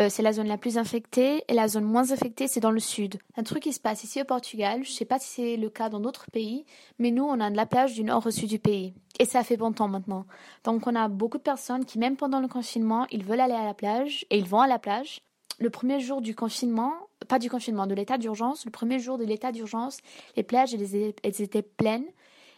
[0.00, 2.80] Euh, c'est la zone la plus infectée et la zone moins infectée, c'est dans le
[2.80, 3.18] sud.
[3.36, 5.70] Un truc qui se passe ici au Portugal, je ne sais pas si c'est le
[5.70, 6.64] cas dans d'autres pays,
[6.98, 8.94] mais nous, on a de la plage du nord au sud du pays.
[9.20, 10.26] Et ça fait bon temps maintenant.
[10.64, 13.64] Donc on a beaucoup de personnes qui, même pendant le confinement, ils veulent aller à
[13.64, 15.20] la plage et ils vont à la plage.
[15.60, 16.92] Le premier jour du confinement,
[17.28, 19.98] pas du confinement, de l'état d'urgence, le premier jour de l'état d'urgence,
[20.36, 22.06] les plages, elles, étaient pleines.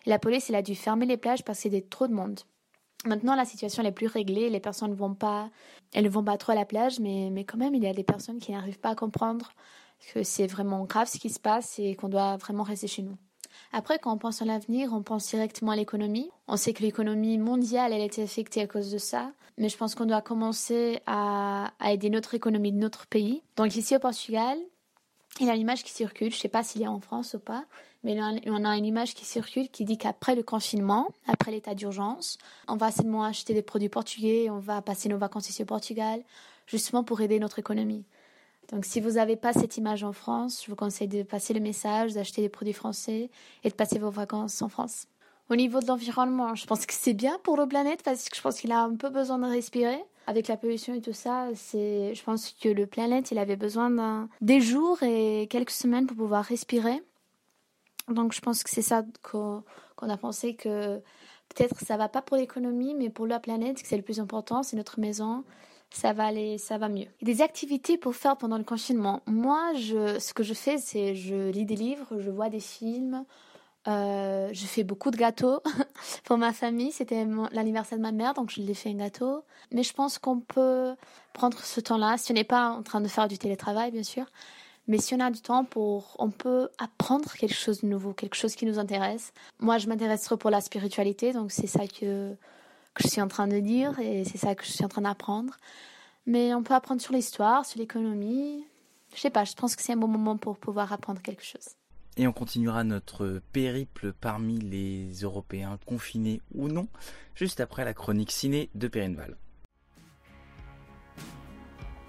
[0.06, 2.40] La police, elle a dû fermer les plages parce qu'il y avait trop de monde.
[3.06, 4.50] Maintenant, la situation est plus réglée.
[4.50, 5.50] Les personnes ne vont pas,
[5.94, 7.92] elles ne vont pas trop à la plage, mais, mais quand même, il y a
[7.92, 9.52] des personnes qui n'arrivent pas à comprendre
[10.12, 13.16] que c'est vraiment grave ce qui se passe et qu'on doit vraiment rester chez nous.
[13.72, 16.30] Après, quand on pense à l'avenir, on pense directement à l'économie.
[16.46, 19.32] On sait que l'économie mondiale, elle a été affectée à cause de ça.
[19.58, 23.42] Mais je pense qu'on doit commencer à, à aider notre économie de notre pays.
[23.56, 24.58] Donc ici au Portugal,
[25.40, 27.00] il y a une image qui circule, je ne sais pas s'il y a en
[27.00, 27.64] France ou pas,
[28.04, 32.38] mais on a une image qui circule qui dit qu'après le confinement, après l'état d'urgence,
[32.68, 36.22] on va seulement acheter des produits portugais, on va passer nos vacances ici au Portugal,
[36.66, 38.04] justement pour aider notre économie.
[38.72, 41.60] Donc si vous n'avez pas cette image en France, je vous conseille de passer le
[41.60, 43.30] message, d'acheter des produits français
[43.64, 45.06] et de passer vos vacances en France.
[45.48, 48.42] Au niveau de l'environnement, je pense que c'est bien pour la planète parce que je
[48.42, 52.14] pense qu'il a un peu besoin de respirer avec la pollution et tout ça, c'est,
[52.14, 56.16] je pense que le planète, il avait besoin d'un, des jours et quelques semaines pour
[56.16, 57.00] pouvoir respirer.
[58.08, 59.62] Donc, je pense que c'est ça qu'on,
[60.00, 60.98] a pensé que
[61.48, 64.76] peut-être ça va pas pour l'économie, mais pour la planète, c'est le plus important, c'est
[64.76, 65.44] notre maison.
[65.90, 67.06] Ça va aller, ça va mieux.
[67.22, 69.22] Des activités pour faire pendant le confinement.
[69.26, 73.24] Moi, ce que je fais, c'est je lis des livres, je vois des films,
[73.88, 75.62] euh, je fais beaucoup de gâteaux
[76.24, 76.90] pour ma famille.
[76.90, 79.44] C'était l'anniversaire de ma mère, donc je lui ai fait un gâteau.
[79.72, 80.94] Mais je pense qu'on peut
[81.32, 84.26] prendre ce temps-là, si on n'est pas en train de faire du télétravail, bien sûr.
[84.88, 88.36] Mais si on a du temps pour, on peut apprendre quelque chose de nouveau, quelque
[88.36, 89.32] chose qui nous intéresse.
[89.58, 92.32] Moi, je m'intéresse trop pour la spiritualité, donc c'est ça que,
[92.94, 95.02] que je suis en train de dire et c'est ça que je suis en train
[95.02, 95.56] d'apprendre.
[96.26, 98.64] Mais on peut apprendre sur l'histoire, sur l'économie.
[99.14, 101.74] Je sais pas, je pense que c'est un bon moment pour pouvoir apprendre quelque chose.
[102.16, 106.88] Et on continuera notre périple parmi les Européens confinés ou non,
[107.34, 109.36] juste après la chronique ciné de Perrinval.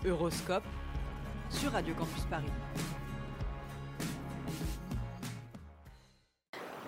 [0.06, 0.63] Euroscope
[1.65, 2.46] Radio Campus Paris.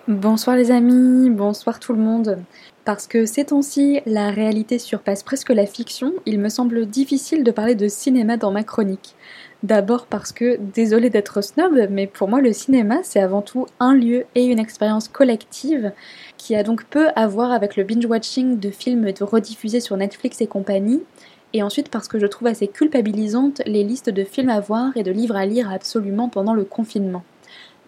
[0.06, 2.38] Bonsoir les amis, bonsoir tout le monde.
[2.84, 7.50] Parce que ces temps-ci, la réalité surpasse presque la fiction, il me semble difficile de
[7.50, 9.16] parler de cinéma dans ma chronique.
[9.64, 13.94] D'abord parce que, désolé d'être snob, mais pour moi le cinéma c'est avant tout un
[13.94, 15.92] lieu et une expérience collective
[16.36, 20.46] qui a donc peu à voir avec le binge-watching de films rediffusés sur Netflix et
[20.46, 21.02] compagnie,
[21.52, 25.02] et ensuite parce que je trouve assez culpabilisante les listes de films à voir et
[25.02, 27.24] de livres à lire absolument pendant le confinement.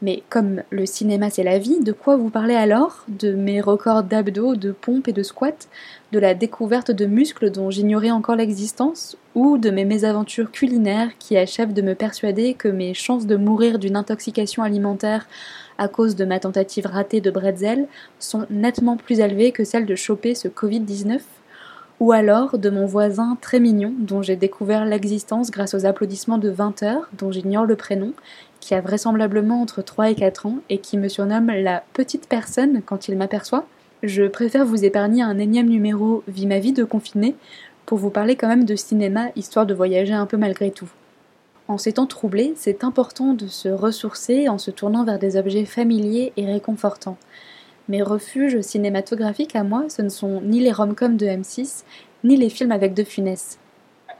[0.02, 3.04] Mais comme le cinéma c'est la vie, de quoi vous parlez alors?
[3.06, 5.68] De mes records d'abdos, de pompes et de squats?
[6.10, 9.16] De la découverte de muscles dont j'ignorais encore l'existence?
[9.36, 13.78] Ou de mes mésaventures culinaires qui achèvent de me persuader que mes chances de mourir
[13.78, 15.28] d'une intoxication alimentaire
[15.78, 17.86] à cause de ma tentative ratée de bretzel
[18.18, 21.20] sont nettement plus élevées que celles de choper ce Covid-19
[22.02, 26.48] ou alors de mon voisin très mignon dont j'ai découvert l'existence grâce aux applaudissements de
[26.48, 28.12] 20 heures, dont j'ignore le prénom,
[28.58, 32.82] qui a vraisemblablement entre 3 et 4 ans et qui me surnomme la petite personne
[32.84, 33.66] quand il m'aperçoit.
[34.02, 37.36] Je préfère vous épargner un énième numéro Vie ma vie de confiné
[37.86, 40.90] pour vous parler quand même de cinéma histoire de voyager un peu malgré tout.
[41.68, 45.66] En ces temps troublés, c'est important de se ressourcer en se tournant vers des objets
[45.66, 47.16] familiers et réconfortants.
[47.88, 51.82] Mes refuges cinématographiques à moi, ce ne sont ni les rom-coms de M6,
[52.22, 53.58] ni les films avec De Funès.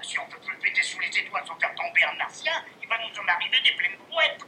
[0.03, 2.97] Si on peut plus péter sous les étoiles sans faire tomber un martien, il va
[2.97, 4.41] nous en arriver des pleines brouettes.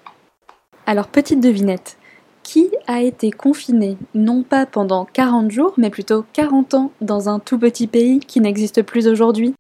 [0.87, 1.97] Alors, petite devinette.
[2.43, 7.39] Qui a été confiné, non pas pendant 40 jours, mais plutôt 40 ans, dans un
[7.39, 9.55] tout petit pays qui n'existe plus aujourd'hui?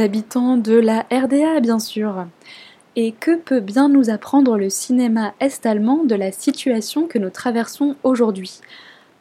[0.00, 2.26] Habitants de la RDA bien sûr.
[2.94, 7.96] Et que peut bien nous apprendre le cinéma est-allemand de la situation que nous traversons
[8.02, 8.60] aujourd'hui?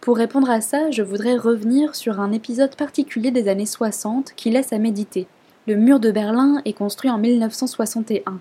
[0.02, 4.50] Pour répondre à ça, je voudrais revenir sur un épisode particulier des années 60 qui
[4.50, 5.28] laisse à méditer.
[5.68, 8.40] Le mur de Berlin est construit en 1961.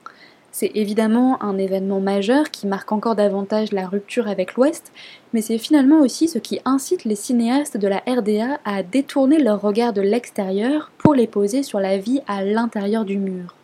[0.53, 4.93] C'est évidemment un événement majeur qui marque encore davantage la rupture avec l'Ouest,
[5.33, 9.61] mais c'est finalement aussi ce qui incite les cinéastes de la RDA à détourner leur
[9.61, 13.55] regard de l'extérieur pour les poser sur la vie à l'intérieur du mur.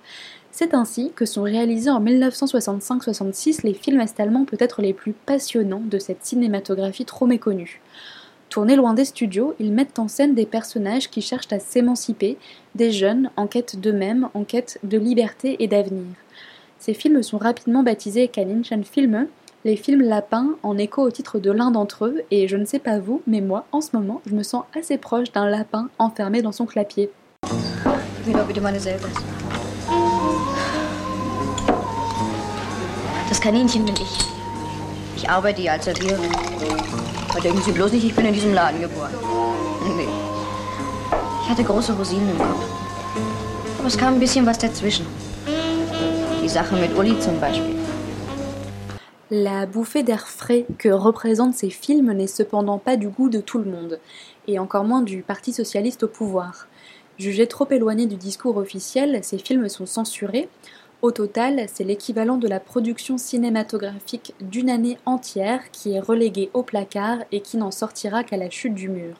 [0.53, 5.99] C'est ainsi que sont réalisés en 1965-66 les films est-allemands peut-être les plus passionnants de
[5.99, 7.83] cette cinématographie trop méconnue.
[8.49, 12.38] Tournés loin des studios, ils mettent en scène des personnages qui cherchent à s'émanciper,
[12.77, 16.07] des jeunes en quête d'eux-mêmes, en quête de liberté et d'avenir.
[16.79, 19.27] Ces films sont rapidement baptisés Kaninchen-Filme,
[19.65, 22.79] les films lapins en écho au titre de l'un d'entre eux, et je ne sais
[22.79, 26.43] pas vous, mais moi, en ce moment, je me sens assez proche d'un lapin enfermé
[26.43, 27.11] dans son clapier.
[33.29, 34.19] Das Kaninchen bin ich.
[35.17, 36.31] Ich arbeite hier als Erzieherin.
[37.29, 39.11] Aber denken Sie bloß nicht, ich bin in diesem Laden geboren.
[39.97, 40.07] Nee.
[41.43, 42.65] Ich hatte große Rosinen im Kopf.
[43.79, 45.07] Aber es kam ein bisschen was dazwischen.
[49.33, 53.59] La bouffée d'air frais que représentent ces films n'est cependant pas du goût de tout
[53.59, 53.99] le monde,
[54.47, 56.69] et encore moins du Parti socialiste au pouvoir.
[57.19, 60.49] Jugés trop éloignés du discours officiel, ces films sont censurés.
[61.03, 66.63] Au total, c'est l'équivalent de la production cinématographique d'une année entière qui est reléguée au
[66.63, 69.17] placard et qui n'en sortira qu'à la chute du mur.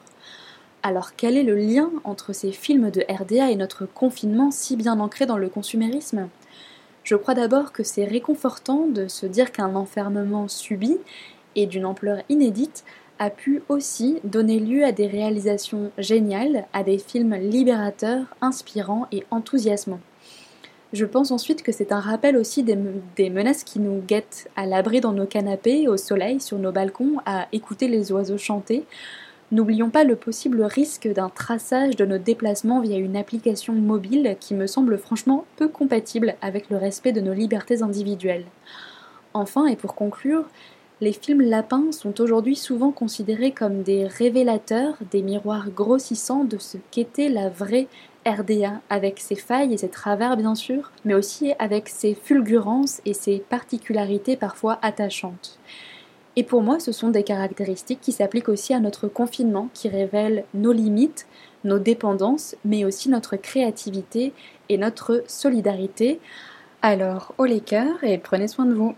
[0.81, 5.01] Alors quel est le lien entre ces films de RDA et notre confinement si bien
[5.01, 6.29] ancré dans le consumérisme?
[7.07, 10.97] Je crois d'abord que c'est réconfortant de se dire qu'un enfermement subi
[11.55, 12.83] et d'une ampleur inédite
[13.17, 19.23] a pu aussi donner lieu à des réalisations géniales, à des films libérateurs, inspirants et
[19.31, 20.01] enthousiasmants.
[20.91, 22.77] Je pense ensuite que c'est un rappel aussi des,
[23.15, 27.21] des, menaces qui nous guettent à l'abri dans nos canapés, au soleil, sur nos balcons,
[27.25, 28.85] à écouter les oiseaux chanter,
[29.49, 34.53] N'oublions pas le possible risque d'un traçage de nos déplacements via une application mobile qui
[34.53, 38.45] me semble franchement peu compatible avec le respect de nos libertés individuelles.
[39.33, 40.43] Enfin, et pour conclure,
[40.99, 46.77] les films lapins sont aujourd'hui souvent considérés comme des révélateurs, des miroirs grossissants de ce
[46.91, 47.87] qu'était la vraie
[48.25, 53.13] RDA, avec ses failles et ses travers bien sûr, mais aussi avec ses fulgurances et
[53.13, 55.57] ses particularités parfois attachantes.
[56.37, 60.45] Et pour moi, ce sont des caractéristiques qui s'appliquent aussi à notre confinement, qui révèlent
[60.53, 61.25] nos limites,
[61.63, 64.33] nos dépendances, mais aussi notre créativité
[64.69, 66.19] et notre solidarité.
[66.83, 68.95] Alors, au les cœurs et prenez soin de vous.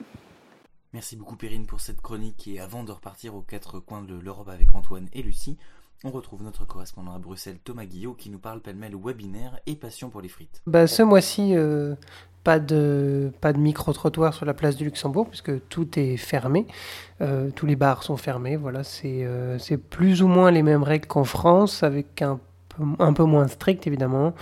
[0.91, 4.49] Merci beaucoup Perrine pour cette chronique et avant de repartir aux quatre coins de l'Europe
[4.49, 5.57] avec Antoine et Lucie,
[6.03, 10.09] on retrouve notre correspondant à Bruxelles Thomas Guillot qui nous parle pêle-mêle webinaire et passion
[10.09, 10.61] pour les frites.
[10.65, 11.95] Bah, ce mois-ci, euh,
[12.43, 16.67] pas de, pas de micro-trottoir sur la place du Luxembourg, puisque tout est fermé.
[17.21, 18.55] Euh, tous les bars sont fermés.
[18.55, 22.39] Voilà, c'est euh, c'est plus ou moins les mêmes règles qu'en France, avec un
[22.99, 24.33] un peu moins strictes évidemment.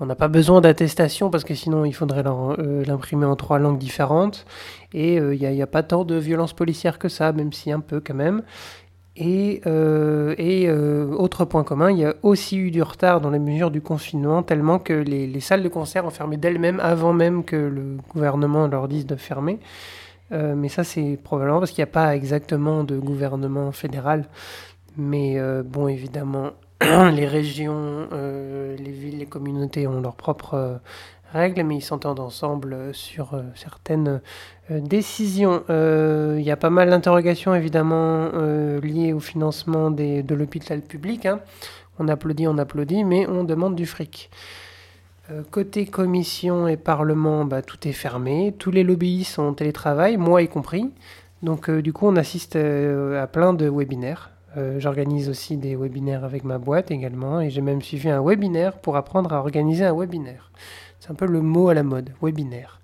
[0.00, 4.44] On n'a pas besoin d'attestation parce que sinon il faudrait l'imprimer en trois langues différentes.
[4.92, 7.78] Et il n'y a, a, pas tant de violence policière que ça, même si un
[7.78, 8.42] peu quand même.
[9.18, 13.30] Et, euh, et euh, autre point commun, il y a aussi eu du retard dans
[13.30, 17.14] les mesures du confinement, tellement que les, les salles de concert ont fermé d'elles-mêmes avant
[17.14, 19.58] même que le gouvernement leur dise de fermer.
[20.32, 24.28] Euh, mais ça, c'est probablement parce qu'il n'y a pas exactement de gouvernement fédéral.
[24.96, 26.50] Mais euh, bon, évidemment,
[26.82, 30.80] les régions, euh, les villes, les communautés ont leurs propres
[31.32, 34.20] règles, mais ils s'entendent ensemble sur certaines
[34.72, 35.62] euh, décision.
[35.70, 41.26] Euh, il y a pas mal d'interrogations évidemment euh, liées au financement de l'hôpital public.
[41.26, 41.40] Hein.
[42.00, 44.28] On applaudit, on applaudit, mais on demande du fric.
[45.50, 48.54] côté commission et parlement, bah, tout est fermé.
[48.58, 50.90] Tous les lobbies sont télétravail, moi y compris.
[51.42, 54.30] Donc du coup, on assiste à plein de webinaires.
[54.78, 57.40] J'organise aussi des webinaires avec ma boîte également.
[57.40, 60.50] Et j'ai même suivi un webinaire pour apprendre à organiser un webinaire.
[61.06, 62.80] C'est un peu le mot à la mode, webinaire.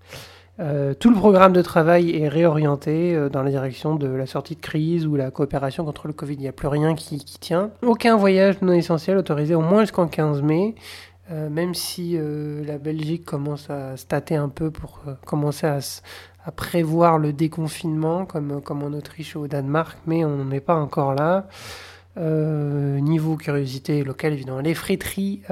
[0.60, 4.54] Euh, tout le programme de travail est réorienté euh, dans la direction de la sortie
[4.54, 6.34] de crise ou la coopération contre le Covid.
[6.34, 7.70] Il n'y a plus rien qui, tient.
[7.84, 10.76] Aucun voyage non essentiel autorisé au moins jusqu'en 15 mai,
[11.32, 12.16] euh, même si
[12.64, 15.80] la Belgique commence à se tâter un peu pour commencer à,
[16.52, 21.14] prévoir le déconfinement, comme, en Autriche ou au Danemark, mais on n'en est pas encore
[21.14, 21.48] là.
[22.16, 25.42] niveau curiosité locale, évidemment, les friteries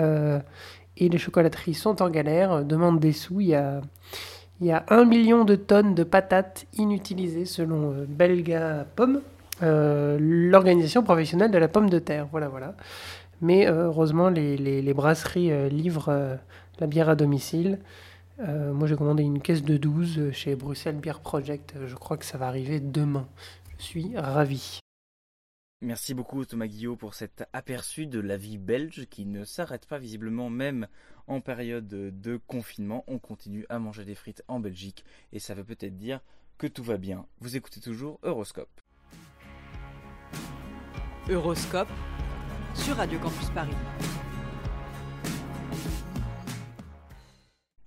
[0.97, 3.41] et les chocolateries sont en galère, demandent des sous.
[3.41, 3.81] Il y a
[4.61, 9.23] il y a un million de tonnes de patates inutilisées selon euh, Belga Pomme,
[9.63, 12.27] euh, l'organisation professionnelle de la pomme de terre.
[12.31, 12.75] Voilà, voilà.
[13.41, 16.39] Mais euh, heureusement, les, brasseries livrent
[16.79, 17.79] la bière à domicile.
[18.39, 21.75] moi, j'ai commandé une caisse de 12 chez Bruxelles Beer Project.
[21.87, 23.27] Je crois que ça va arriver demain.
[23.79, 24.81] Je suis ravi.
[25.83, 29.97] Merci beaucoup Thomas Guillot pour cet aperçu de la vie belge qui ne s'arrête pas
[29.97, 30.87] visiblement même
[31.27, 33.03] en période de confinement.
[33.07, 36.21] On continue à manger des frites en Belgique et ça veut peut-être dire
[36.59, 37.25] que tout va bien.
[37.41, 38.69] Vous écoutez toujours Euroscope.
[41.31, 41.89] Euroscope
[42.75, 43.73] sur Radio Campus Paris.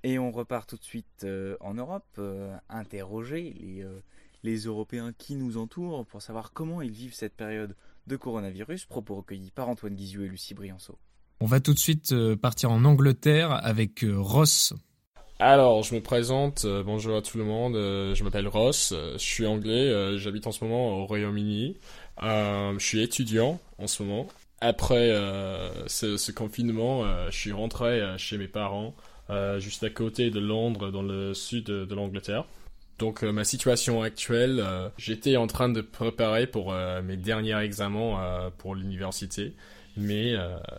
[0.02, 3.84] Et on repart tout de suite euh, en Europe, euh, interroger les...
[3.84, 4.02] Euh,
[4.44, 7.76] les Européens qui nous entourent pour savoir comment ils vivent cette période
[8.08, 10.98] de coronavirus, propos recueillis par Antoine Guizou et Lucie Brianceau.
[11.40, 14.74] On va tout de suite euh, partir en Angleterre avec euh, Ross.
[15.40, 19.46] Alors, je me présente, euh, bonjour à tout le monde, je m'appelle Ross, je suis
[19.46, 21.78] anglais, j'habite en ce moment au Royaume-Uni,
[22.22, 24.28] je suis étudiant en ce moment.
[24.62, 25.10] Après
[25.88, 28.96] ce, ce, confinement, je suis rentré chez mes parents,
[29.58, 32.46] juste à côté de Londres, dans le sud de l'Angleterre.
[33.04, 37.60] Donc euh, ma situation actuelle, euh, j'étais en train de préparer pour euh, mes derniers
[37.60, 39.56] examens pour l'université,
[39.98, 40.36] mais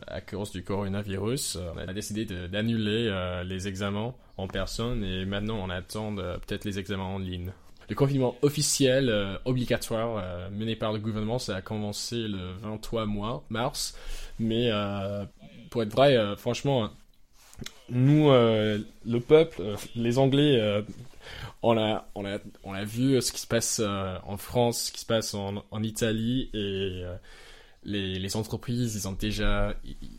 [0.06, 3.12] à cause du coronavirus, on a décidé d'annuler
[3.44, 5.04] les examens en personne.
[5.04, 7.52] Et maintenant on attend peut-être les examens en ligne.
[7.90, 9.12] Le confinement officiel
[9.44, 13.98] obligatoire mené par le gouvernement, ça a commencé le 23 mois, mars,
[14.38, 14.70] mais
[15.68, 16.88] pour être vrai, franchement,
[17.90, 19.62] nous, le peuple,
[19.94, 20.82] les Anglais,
[21.62, 24.92] on a, on a, on a vu ce qui se passe euh, en France, ce
[24.92, 27.16] qui se passe en, en Italie et euh,
[27.84, 29.74] les, les, entreprises, ils ont déjà,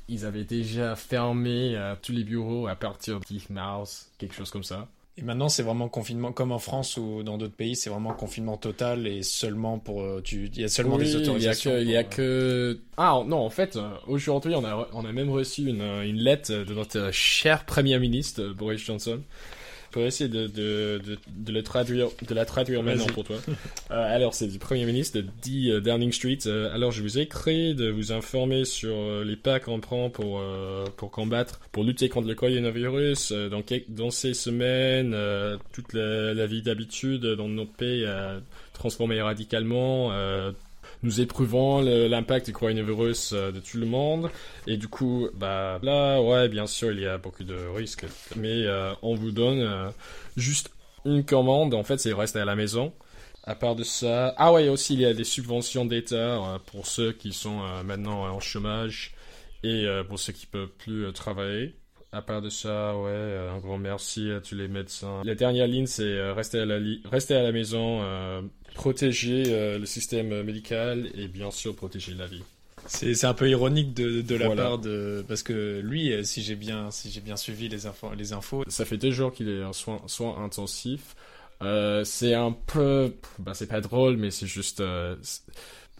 [0.07, 4.49] ils avaient déjà fermé euh, tous les bureaux à partir de 10 mars, quelque chose
[4.49, 4.87] comme ça.
[5.17, 8.57] Et maintenant, c'est vraiment confinement, comme en France ou dans d'autres pays, c'est vraiment confinement
[8.57, 11.77] total et seulement pour, tu, il y a seulement des autorisations.
[11.77, 15.29] Il y a que, que, ah non, en fait, aujourd'hui, on a, on a même
[15.29, 19.21] reçu une, une lettre de notre cher Premier ministre Boris Johnson
[19.95, 23.37] peux essayer de, de, de, de, le traduire, de la traduire maintenant pour toi.
[23.91, 26.39] euh, alors, c'est du Premier ministre de 10 euh, Downing Street.
[26.45, 30.41] Euh, alors, je vous ai créé de vous informer sur les pas qu'on prend pour,
[30.97, 33.31] pour combattre, pour lutter contre le coronavirus.
[33.31, 35.15] dans, dans ces semaines,
[35.73, 38.41] toute la, la vie d'habitude dans notre pays a
[38.73, 40.11] transformé radicalement
[41.05, 44.31] nous éprouvons l'impact du coronavirus euh, de tout le monde.
[44.65, 48.05] Et du coup, bah là, ouais, bien sûr, il y a beaucoup de risques.
[48.35, 49.89] Mais euh, on vous donne euh,
[50.35, 50.71] juste
[51.05, 51.75] une commande.
[51.75, 52.91] En fait, c'est rester à la maison.
[53.43, 57.11] À part de ça, ah ouais, aussi il y a des subventions d'État pour ceux
[57.11, 59.13] qui sont maintenant en chômage
[59.61, 61.75] et pour ceux qui peuvent plus travailler.
[62.15, 65.21] À part de ça, ouais, un grand merci à tous les médecins.
[65.25, 66.79] La dernière ligne, c'est rester à la
[67.11, 68.01] rester à la maison,
[68.75, 72.43] protéger euh, le système médical et bien sûr protéger la vie.
[72.87, 76.55] C'est un peu ironique de, de la part de parce que lui, euh, si j'ai
[76.55, 79.63] bien si j'ai bien suivi les infos, les infos, ça fait deux jours qu'il est
[79.63, 81.15] en soins intensifs.
[81.63, 84.83] Euh, c'est un peu, bah c'est pas drôle, mais c'est juste.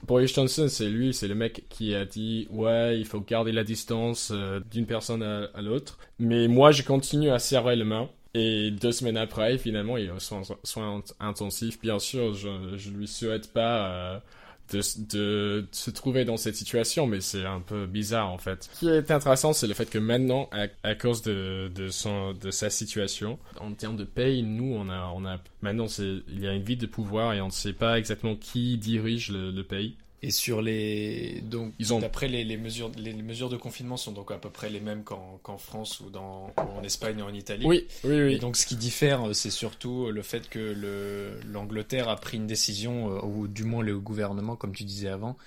[0.06, 3.64] Boris Johnson, c'est lui, c'est le mec qui a dit ouais, il faut garder la
[3.64, 5.98] distance euh, d'une personne à, l'autre.
[6.20, 8.10] Mais moi, je continue à serrer les mains.
[8.34, 11.80] Et deux semaines après, finalement, il y a soins, soins intensifs.
[11.80, 14.20] Bien sûr, je, je lui souhaite pas euh,
[14.72, 18.70] de, se trouver dans cette situation, mais c'est un peu bizarre en fait.
[18.74, 20.50] Ce qui est intéressant, c'est le fait que maintenant,
[20.84, 25.26] à, cause de, son, de sa situation, en termes de paye, nous, on a, on
[25.26, 28.36] a maintenant, il y a une vide de pouvoir et on ne sait pas exactement
[28.36, 29.98] qui dirige le, le pays.
[30.26, 34.32] Et sur les donc ont d'après les, les, mesures les mesures de confinement sont donc
[34.32, 37.32] à peu près les mêmes qu'en qu'en France ou dans ou en Espagne et en
[37.32, 37.68] Italie.
[37.68, 38.34] Oui, oui, oui.
[38.34, 42.48] Et donc ce qui diffère c'est surtout le fait que le l'Angleterre a pris une
[42.48, 45.38] décision ou du moins le gouvernement comme tu disais avant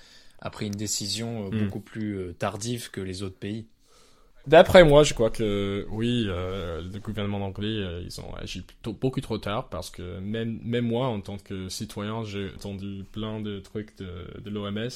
[0.41, 1.59] a pris une décision mm.
[1.65, 3.65] beaucoup plus tardive que les autres pays.
[4.47, 8.93] D'après moi, je crois que oui, euh, le gouvernement anglais, euh, ils ont agi plutôt
[8.93, 13.59] beaucoup trop tard parce que même, moi, en tant que citoyen, j'ai entendu plein de
[13.59, 14.89] trucs de, l'OMS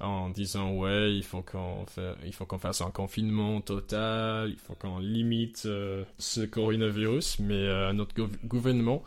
[0.00, 1.84] en disant ouais, il faut qu'on
[2.24, 7.92] il faut qu'on fasse un confinement total, il faut qu'on limite euh, ce coronavirus, mais
[7.94, 9.02] notre gouvernement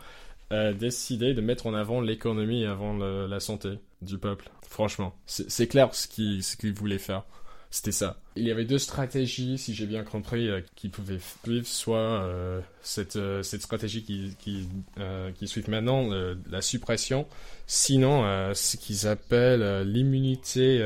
[0.50, 4.50] a décidé de mettre en avant l'économie avant la santé du peuple.
[4.68, 7.24] Franchement, c'est clair ce qu'il ce qu'il voulait faire
[7.72, 8.18] c'était ça.
[8.36, 12.60] Il y avait deux stratégies, si j'ai bien compris, euh, qui pouvaient suivre, soit euh,
[12.82, 14.68] cette, euh, cette stratégie qui, qui,
[15.00, 16.10] euh, qui suit maintenant,
[16.50, 17.26] la suppression,
[17.68, 20.78] sinon euh, ce qu'ils appellent l'immunité,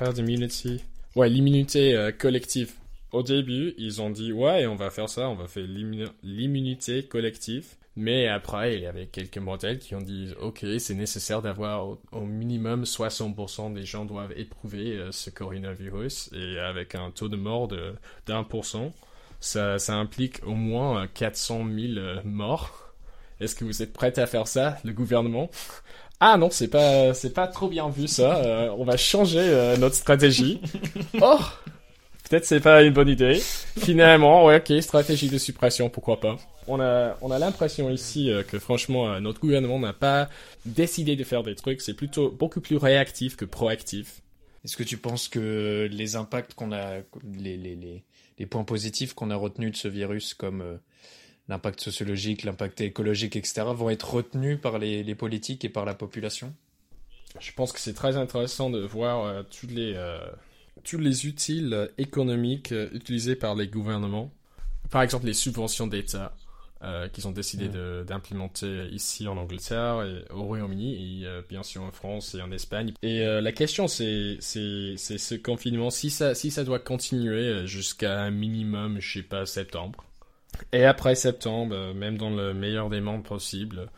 [0.00, 0.82] herd immunity,
[1.14, 2.72] ouais, l'immunité collective.
[3.12, 5.66] Au début, ils ont dit, ouais, on va faire ça, on va faire
[6.22, 7.74] l'immunité collective.
[7.96, 12.20] Mais après, il y avait quelques modèles qui ont dit, OK, c'est nécessaire d'avoir au,
[12.20, 17.66] minimum 60% des gens doivent éprouver euh, ce coronavirus et avec un taux de mort
[17.66, 17.94] de
[18.26, 18.92] d'un pour cent,
[19.40, 22.94] ça, ça implique au moins 400 000 euh, morts.
[23.40, 25.50] Est-ce que vous êtes prêts à faire ça, le gouvernement?
[26.22, 28.44] Ah non, c'est pas c'est pas trop bien vu ça.
[28.44, 30.60] Euh, on va changer notre stratégie.
[31.22, 31.38] oh,
[32.30, 33.38] peut-être c'est pas une bonne idée.
[33.78, 38.44] Finalement, ouais, ok, stratégie de suppression, pourquoi pas on a, on a l'impression ici euh,
[38.44, 40.28] que franchement, euh, notre gouvernement n'a pas
[40.64, 41.80] décidé de faire des trucs.
[41.80, 44.22] C'est plutôt beaucoup plus réactif que proactif.
[44.64, 48.04] Est-ce que tu penses que les impacts qu'on a, les, les, les,
[48.38, 50.76] les points positifs qu'on a retenus de ce virus, comme euh,
[51.48, 55.94] l'impact sociologique, l'impact écologique, etc., vont être retenus par les, les politiques et par la
[55.94, 56.54] population?
[57.40, 60.20] Je pense que c'est très intéressant de voir euh, tous les, euh,
[60.84, 64.32] tous les utiles économiques utilisés par les gouvernements.
[64.90, 66.34] Par exemple, les subventions d'État
[66.82, 68.04] euh, qu'ils ont décidé mm.
[68.06, 72.50] d'implémenter ici en Angleterre, et au Royaume-Uni, et euh, bien sûr en France et en
[72.52, 72.94] Espagne.
[73.02, 78.30] Et euh, la question, c'est ce confinement, si ça, si ça doit continuer jusqu'à un
[78.30, 80.02] minimum, je sais pas, septembre.
[80.72, 83.90] Et après septembre, même dans le meilleur des mondes possible,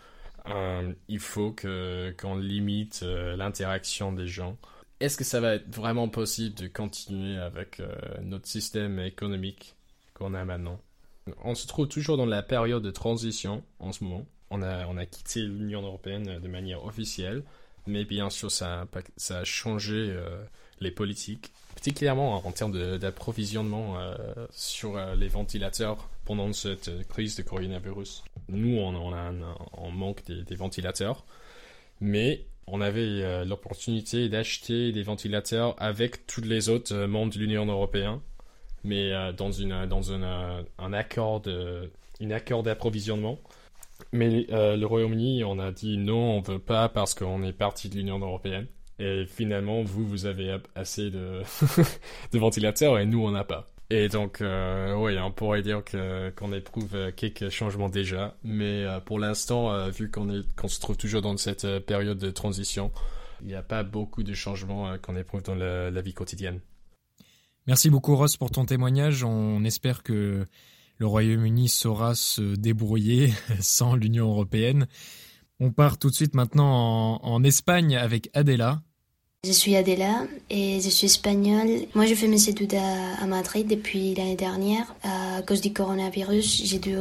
[1.08, 4.58] il faut qu'on limite l'interaction des gens.
[5.02, 7.82] Est-ce que ça va être vraiment possible de continuer avec
[8.22, 9.74] notre système économique
[10.14, 10.80] qu'on a maintenant?
[11.42, 14.24] On se trouve toujours dans la période de transition en ce moment.
[14.50, 17.42] On a, on a quitté l'Union européenne de manière officielle,
[17.86, 18.86] mais bien sûr, ça
[19.30, 20.44] a, changé euh,
[20.80, 24.14] les politiques, particulièrement en termes d'approvisionnement euh,
[24.50, 28.22] sur euh, les ventilateurs pendant cette crise de coronavirus.
[28.48, 29.32] Nous, on, on, a
[29.72, 31.24] on manque des, ventilateurs,
[32.00, 38.20] mais on avait l'opportunité d'acheter des ventilateurs avec tous les autres membres de l'Union européenne
[38.84, 41.90] mais euh, dans, une, dans une, euh, un accord de,
[42.20, 43.38] une accord d'approvisionnement.
[44.12, 47.88] Mais euh, le Royaume-Uni, on a dit non, on veut pas parce qu'on est parti
[47.88, 48.66] de l'Union européenne.
[48.98, 51.42] Et finalement, vous, vous avez assez de,
[52.32, 53.71] de ventilateurs et nous, on n'a pas.
[53.94, 55.82] Et donc, euh, oui, on pourrait dire
[56.34, 61.20] qu'on éprouve quelques changements déjà, mais euh, pour l'instant, euh, vu qu'on se trouve toujours
[61.20, 62.90] dans cette période de transition,
[63.42, 66.60] il n'y a pas beaucoup de changements qu'on éprouve dans la, la vie quotidienne.
[67.66, 69.24] Merci beaucoup Ross pour ton témoignage.
[69.24, 70.46] On espère que
[70.96, 74.86] le Royaume-Uni saura se débrouiller sans l'Union européenne.
[75.60, 78.80] On part tout de suite maintenant en, en Espagne avec Adela.
[79.44, 81.80] Je suis Adela et je suis espagnole.
[81.96, 84.94] Moi, je fais mes études à, Madrid depuis l'année dernière.
[85.02, 86.96] À cause du coronavirus, j'ai dû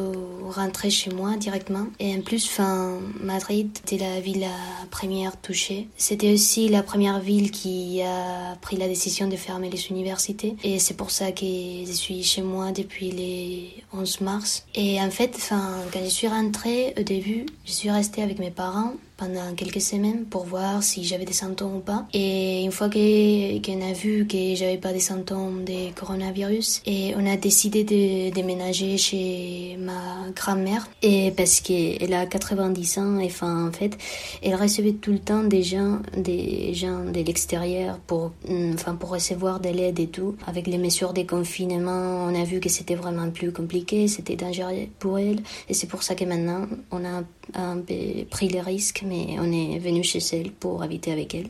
[0.49, 1.85] rentrer chez moi directement.
[1.99, 5.87] Et en plus, fin, Madrid était la ville la première touchée.
[5.97, 10.55] C'était aussi la première ville qui a pris la décision de fermer les universités.
[10.63, 14.65] Et c'est pour ça que je suis chez moi depuis les 11 mars.
[14.73, 18.49] Et en fait, fin, quand je suis rentrée au début, je suis restée avec mes
[18.49, 22.07] parents pendant quelques semaines pour voir si j'avais des symptômes ou pas.
[22.11, 27.25] Et une fois qu'on a vu que j'avais pas des symptômes de coronavirus, et on
[27.27, 33.67] a décidé de déménager chez ma grand-mère et parce qu'elle a 90 ans et enfin,
[33.67, 33.95] en fait,
[34.41, 38.31] elle recevait tout le temps des gens, des gens de l'extérieur pour,
[38.73, 40.35] enfin, pour recevoir de l'aide et tout.
[40.47, 44.87] Avec les mesures de confinement, on a vu que c'était vraiment plus compliqué, c'était dangereux
[44.97, 47.21] pour elle et c'est pour ça que maintenant on a
[47.51, 51.49] peu pris les risques, mais on est venu chez elle pour habiter avec elle.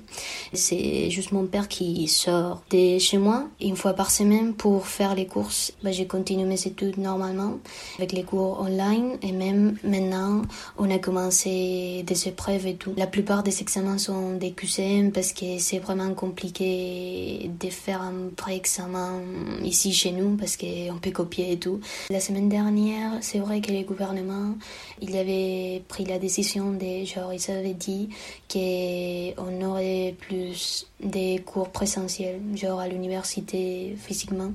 [0.54, 5.16] C'est juste mon père qui sort de chez moi une fois par semaine pour faire
[5.16, 5.74] les courses.
[5.84, 7.60] Bah, j'ai continué mes études normalement
[7.98, 10.42] avec les cours online et même maintenant
[10.78, 12.94] on a commencé des épreuves et tout.
[12.98, 18.30] La plupart des examens sont des QCM parce que c'est vraiment compliqué de faire un
[18.36, 19.22] pré-examen
[19.64, 21.80] ici chez nous parce qu'on peut copier et tout.
[22.10, 24.56] La semaine dernière, c'est vrai que les gouvernements,
[25.02, 28.10] il avait pris la décision de, genre, ils avaient dit
[28.52, 34.52] qu'on aurait plus des cours présentiels, genre à l'université physiquement,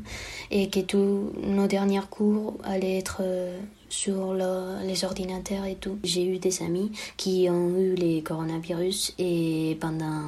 [0.51, 5.99] et que tous nos derniers cours allaient être euh, sur les ordinateurs et tout.
[6.05, 10.23] J'ai eu des amis qui ont eu les coronavirus et pendant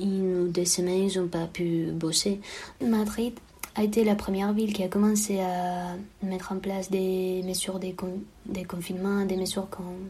[0.00, 2.40] une ou deux semaines, ils n'ont pas pu bosser.
[2.80, 3.34] Madrid
[3.78, 7.94] a été la première ville qui a commencé à mettre en place des mesures de,
[8.46, 10.08] des confinements, des mesures comme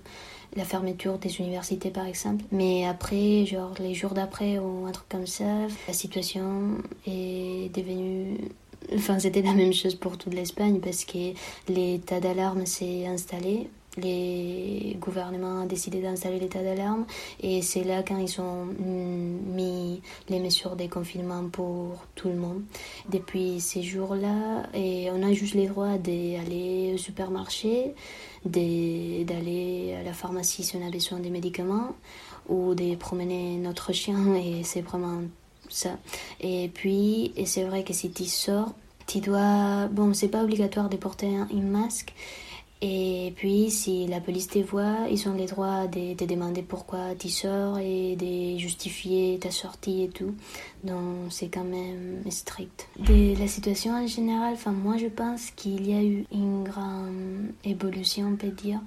[0.56, 2.44] la fermeture des universités par exemple.
[2.50, 5.44] Mais après, genre les jours d'après ou un truc comme ça,
[5.86, 8.38] la situation est devenue
[8.94, 11.34] Enfin, c'était la même chose pour toute l'Espagne parce que
[11.68, 17.06] l'état d'alarme s'est installé les gouvernements ont décidé d'installer l'état d'alarme
[17.40, 22.62] et c'est là quand ils ont mis les mesures de confinement pour tout le monde.
[23.10, 27.94] Depuis ces jours-là, on a juste les droits d'aller au supermarché,
[28.44, 31.94] d'aller à la pharmacie si on a besoin des médicaments
[32.48, 35.22] ou de promener notre chien et c'est vraiment
[35.68, 35.98] ça.
[36.40, 38.72] Et puis, c'est vrai que si tu sors,
[39.06, 39.88] tu dois...
[39.88, 42.14] Bon, c'est pas obligatoire de porter un masque,
[42.80, 47.16] et puis, si la police te voit, ils ont le droit de te demander pourquoi
[47.18, 50.34] tu sors et de justifier ta sortie et tout.
[50.84, 52.86] Donc, c'est quand même strict.
[53.00, 57.50] De la situation en général, enfin, moi, je pense qu'il y a eu une grande
[57.64, 58.80] évolution, on peut dire,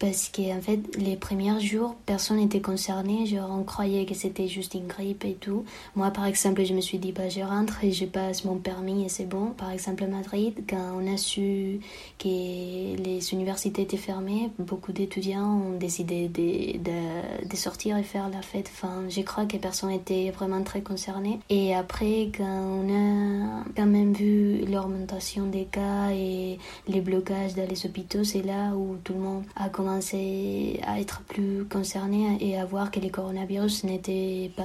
[0.00, 3.26] parce que en fait les premiers jours personne n'était concerné.
[3.26, 5.64] Genre on croyait que c'était juste une grippe et tout.
[5.94, 9.04] Moi par exemple je me suis dit bah je rentre et je passe mon permis
[9.04, 9.48] et c'est bon.
[9.50, 11.80] Par exemple à Madrid quand on a su
[12.18, 18.30] que les universités étaient fermées beaucoup d'étudiants ont décidé de, de, de, sortir et faire
[18.30, 18.70] la fête.
[18.72, 21.40] Enfin je crois que personne n'était vraiment très concerné.
[21.50, 27.68] Et après quand on a quand même vu l'augmentation des cas et les blocages dans
[27.68, 32.58] les hôpitaux c'est là où tout le monde a commencé à être plus concerné et
[32.58, 34.62] à voir que les coronavirus n'étaient pas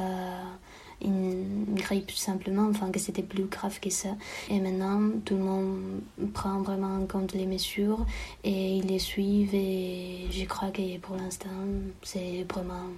[1.04, 4.10] une grippe simplement, enfin que c'était plus grave que ça.
[4.50, 6.02] Et maintenant, tout le monde
[6.34, 8.06] prend vraiment en compte les mesures
[8.44, 11.50] et ils les suivent et je crois que pour l'instant,
[12.04, 12.90] c'est vraiment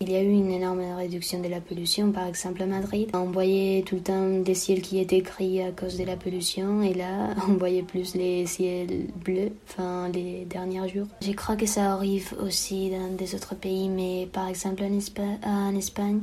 [0.00, 3.10] il y a eu une énorme réduction de la pollution, par exemple à Madrid.
[3.14, 6.82] On voyait tout le temps des ciels qui étaient gris à cause de la pollution,
[6.82, 11.06] et là, on voyait plus les ciels bleus, enfin les derniers jours.
[11.20, 15.74] Je crois que ça arrive aussi dans des autres pays, mais par exemple en, en
[15.74, 16.20] Espagne,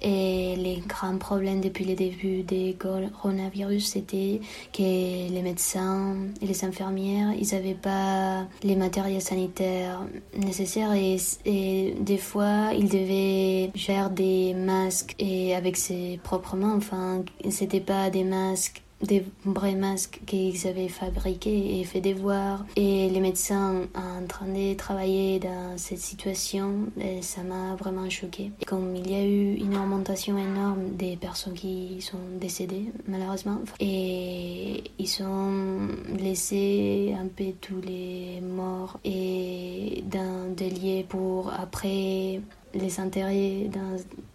[0.00, 4.40] et les grands problèmes depuis le début des coronavirus, c'était
[4.72, 10.00] que les médecins et les infirmières, ils n'avaient pas les matériels sanitaires
[10.36, 16.76] nécessaires et, et, des fois, ils devaient faire des masques et avec ses propres mains.
[16.76, 23.08] Enfin, c'était pas des masques des vrais masques qu'ils avaient fabriqués et fait devoir et
[23.08, 26.86] les médecins en train de travailler dans cette situation
[27.20, 32.00] ça m'a vraiment choqué comme il y a eu une augmentation énorme des personnes qui
[32.00, 35.88] sont décédées malheureusement et ils ont
[36.18, 42.40] laissé un peu tous les morts et dans des lieux pour après
[42.74, 43.70] les intérêts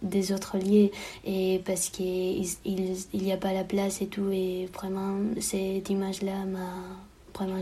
[0.02, 0.90] des autres lieux
[1.24, 4.30] et parce qu'il il, n'y a pas la place et tout.
[4.30, 6.68] Et vraiment cette image là m'a
[7.34, 7.60] vraiment.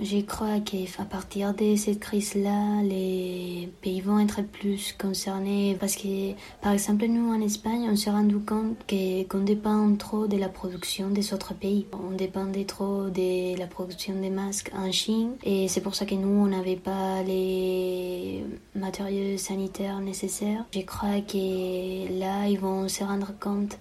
[0.00, 6.32] Je crois qu'à partir de cette crise-là, les pays vont être plus concernés parce que,
[6.60, 11.10] par exemple, nous en Espagne, on s'est rendu compte qu'on dépend trop de la production
[11.10, 11.86] des autres pays.
[11.92, 16.14] On dépendait trop de la production des masques en Chine et c'est pour ça que
[16.14, 18.44] nous, on n'avait pas les
[18.74, 20.64] matériaux sanitaires nécessaires.
[20.74, 23.78] Je crois que là, ils vont se rendre compte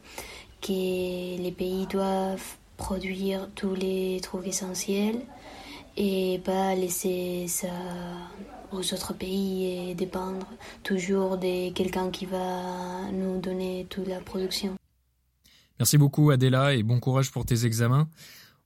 [0.62, 5.22] que les pays doivent produire tous les trucs essentiels
[5.98, 7.68] et pas laisser ça
[8.72, 10.48] aux autres pays et dépendre
[10.84, 14.76] toujours de quelqu'un qui va nous donner toute la production.
[15.80, 18.10] Merci beaucoup Adela et bon courage pour tes examens.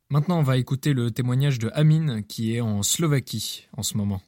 [0.10, 4.22] Maintenant, on va écouter le témoignage de Amine qui est en Slovaquie en ce moment.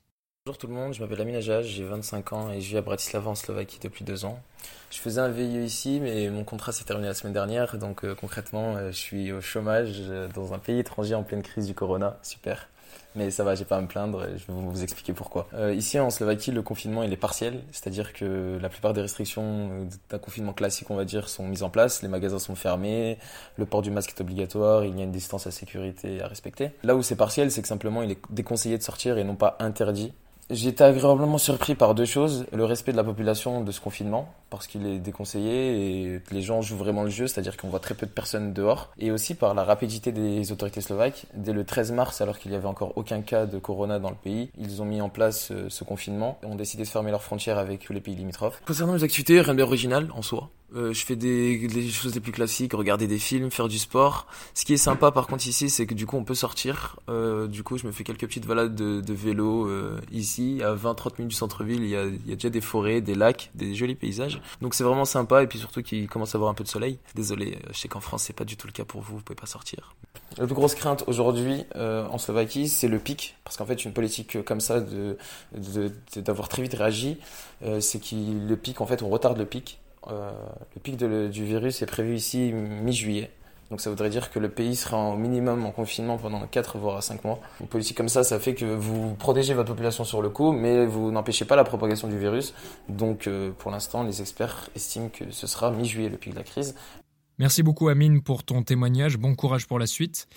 [0.48, 2.82] Bonjour tout le monde, je m'appelle Amine Ajaj, j'ai 25 ans et je vis à
[2.82, 4.40] Bratislava en Slovaquie depuis deux ans.
[4.90, 8.16] Je faisais un VIE ici, mais mon contrat s'est terminé la semaine dernière, donc euh,
[8.16, 11.76] concrètement, euh, je suis au chômage euh, dans un pays étranger en pleine crise du
[11.76, 12.18] corona.
[12.24, 12.70] Super.
[13.14, 15.48] Mais ça va, j'ai pas à me plaindre, je vais vous expliquer pourquoi.
[15.74, 20.18] Ici en Slovaquie, le confinement il est partiel, c'est-à-dire que la plupart des restrictions d'un
[20.18, 22.02] confinement classique, on va dire, sont mises en place.
[22.02, 23.18] Les magasins sont fermés,
[23.58, 26.72] le port du masque est obligatoire, il y a une distance à sécurité à respecter.
[26.84, 29.58] Là où c'est partiel, c'est que simplement il est déconseillé de sortir et non pas
[29.60, 30.14] interdit.
[30.54, 32.46] J'ai été agréablement surpris par deux choses.
[32.52, 36.62] Le respect de la population de ce confinement, parce qu'il est déconseillé et les gens
[36.62, 38.90] jouent vraiment le jeu, c'est-à-dire qu'on voit très peu de personnes dehors.
[39.00, 41.26] Et aussi par la rapidité des autorités slovaques.
[41.34, 44.18] Dès le 13 mars, alors qu'il n'y avait encore aucun cas de corona dans le
[44.18, 47.24] pays, ils ont mis en place euh, ce confinement et ont décidé de fermer leurs
[47.24, 48.62] frontières avec tous les pays limitrophes.
[48.68, 50.50] Concernant les activités, rien d'original en soi.
[50.76, 54.28] Euh, je fais des, des, choses les plus classiques, regarder des films, faire du sport.
[54.54, 56.98] Ce qui est sympa par contre ici, c'est que du coup on peut sortir.
[57.10, 60.62] Euh, du coup je me fais quelques petites balades de, de vélo euh, ici.
[60.64, 63.52] À 20-30 minutes du centre-ville, il y a, y a déjà des forêts, des lacs,
[63.56, 64.42] des jolis paysages.
[64.62, 67.00] Donc c'est vraiment sympa et puis surtout qu'il commence à avoir un peu de soleil.
[67.16, 69.40] Désolé, je sais qu'en France c'est pas du tout le cas pour vous, vous pouvez
[69.40, 69.94] pas sortir.
[70.38, 73.92] La plus grosse crainte aujourd'hui euh, en Slovaquie, c'est le pic, parce qu'en fait une
[73.92, 75.18] politique comme ça de
[76.16, 77.18] d'avoir très vite réagi,
[77.64, 79.81] euh, c'est qu'il le pic en fait on retarde le pic.
[80.08, 80.32] Euh,
[80.76, 83.32] le pic du virus est prévu ici mi-juillet.
[83.72, 87.02] Donc ça voudrait dire que le pays sera au minimum en confinement pendant 4 voire
[87.02, 87.40] 5 mois.
[87.62, 90.86] Une politique comme ça, ça fait que vous protégez votre population sur le coup, mais
[90.86, 92.54] vous n'empêchez pas la propagation du virus.
[92.90, 96.44] Donc euh, pour l'instant, les experts estiment que ce sera mi-juillet le pic de la
[96.44, 96.76] crise.
[97.40, 100.28] Merci beaucoup Amine pour ton témoignage, bon courage pour la suite.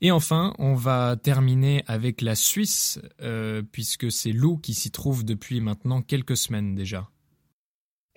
[0.00, 5.24] Et enfin, on va terminer avec la Suisse, euh, puisque c'est Lou qui s'y trouve
[5.24, 7.08] depuis maintenant quelques semaines déjà.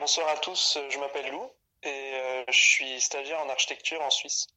[0.02, 1.47] Bonsoir à tous, je m'appelle Lou
[1.84, 4.47] et euh, je suis stagiaire en architecture en Suisse.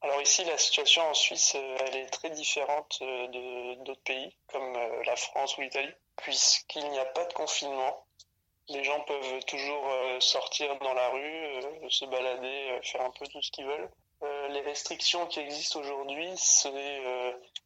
[0.00, 4.34] Alors ici, la situation en Suisse, euh, elle est très différente euh, de d'autres pays
[4.50, 4.72] comme
[5.04, 8.06] la France ou l'Italie, puisqu'il n'y a pas de confinement.
[8.70, 9.84] Les gens peuvent toujours
[10.20, 13.90] sortir dans la rue, se balader, faire un peu tout ce qu'ils veulent.
[14.48, 16.72] les restrictions qui existent aujourd'hui, c'est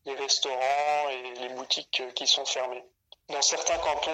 [0.04, 2.84] les restaurants et les boutiques qui sont fermées.
[3.28, 4.10] Dans certains cantons,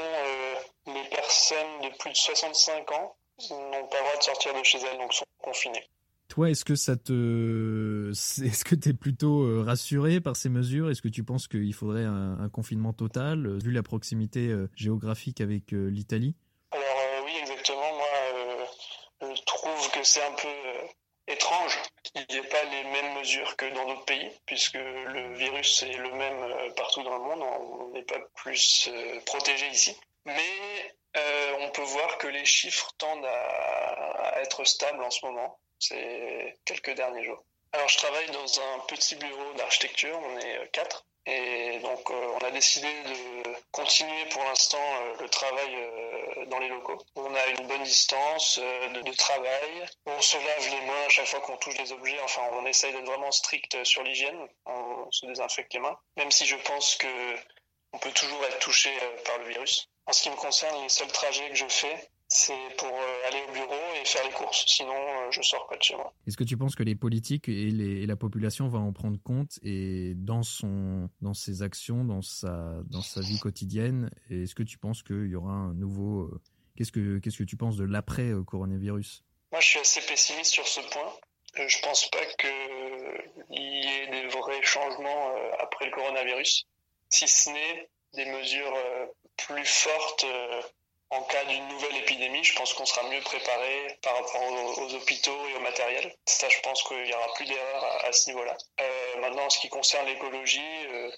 [0.89, 3.17] les personnes de plus de 65 ans
[3.51, 5.89] n'ont pas le droit de sortir de chez elles, donc sont confinées.
[6.29, 10.91] Toi, est-ce que ça te, est-ce que tu es plutôt euh, rassuré par ces mesures?
[10.91, 14.69] Est-ce que tu penses qu'il faudrait un, un, confinement total, euh, vu la proximité euh,
[14.77, 16.35] géographique avec l'Italie?
[16.71, 17.93] Alors oui, exactement.
[17.95, 23.57] Moi, je trouve que c'est un peu étrange qu'il n'y ait pas les mêmes mesures
[23.57, 27.43] que dans d'autres pays, puisque le virus est le même partout dans le monde.
[27.43, 28.91] On n'est pas plus
[29.25, 29.97] protégé ici.
[30.29, 35.59] Mais euh, on peut voir que les chiffres tendent à, être stables en ce moment
[35.79, 37.45] ces quelques derniers jours.
[37.73, 41.05] Alors, je travaille dans un petit bureau d'architecture, on est quatre.
[41.29, 46.59] Et donc, euh, on a décidé de continuer pour l'instant euh, le travail euh, dans
[46.59, 46.97] les locaux.
[47.17, 49.87] On a une bonne distance de, travail.
[50.07, 52.19] On se lave les mains à chaque fois qu'on touche des objets.
[52.25, 54.39] Enfin, on essaye d'être vraiment strict sur l'hygiène.
[54.65, 55.99] On se désinfecte les mains.
[56.17, 57.37] Même si je pense que
[57.93, 58.91] on peut toujours être touché
[59.27, 59.91] par le virus.
[60.09, 62.89] En ce qui me concerne, les seuls trajets que je fais, c'est pour
[63.27, 64.65] aller au bureau et faire les courses.
[64.67, 64.95] Sinon,
[65.31, 66.15] je sors pas de chez moi.
[66.27, 69.21] Est-ce que tu penses que les politiques et, les, et, la population vont en prendre
[69.23, 74.63] compte et dans son, dans ses actions, dans sa, dans sa vie quotidienne Est-ce que
[74.63, 76.31] tu penses qu'il y aura un nouveau
[76.75, 79.25] Qu'est-ce que, qu'est-ce que tu penses de l'après coronavirus?
[79.53, 81.13] Moi, je suis assez pessimiste sur ce point.
[81.55, 86.67] Je pense pas qu'il y ait des vrais changements après le coronavirus,
[87.11, 88.75] si ce n'est des mesures
[89.39, 90.27] plus fortes
[91.11, 94.95] en cas d'une nouvelle épidémie, je pense qu'on sera mieux préparé par rapport aux, aux,
[94.95, 96.15] hôpitaux et au matériel.
[96.27, 98.57] Ça, je pense qu'il y aura plus d'erreurs à, ce niveau-là.
[98.81, 101.11] Euh, maintenant, en ce qui concerne l'écologie, euh,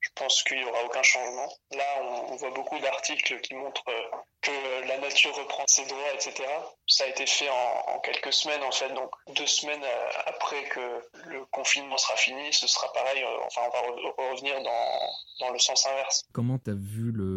[0.00, 1.48] je pense qu'il n'y aura aucun changement.
[1.72, 1.84] Là,
[2.28, 6.44] on, voit beaucoup d'articles qui montrent euh, que la nature reprend ses droits, etc.
[6.88, 8.92] Ça a été fait en, en, quelques semaines, en fait.
[8.94, 9.84] Donc, deux semaines
[10.26, 13.24] après que le confinement sera fini, ce sera pareil.
[13.46, 15.00] Enfin, on va revenir dans,
[15.40, 16.24] dans le sens inverse.
[16.32, 17.35] Comment tu as vu le,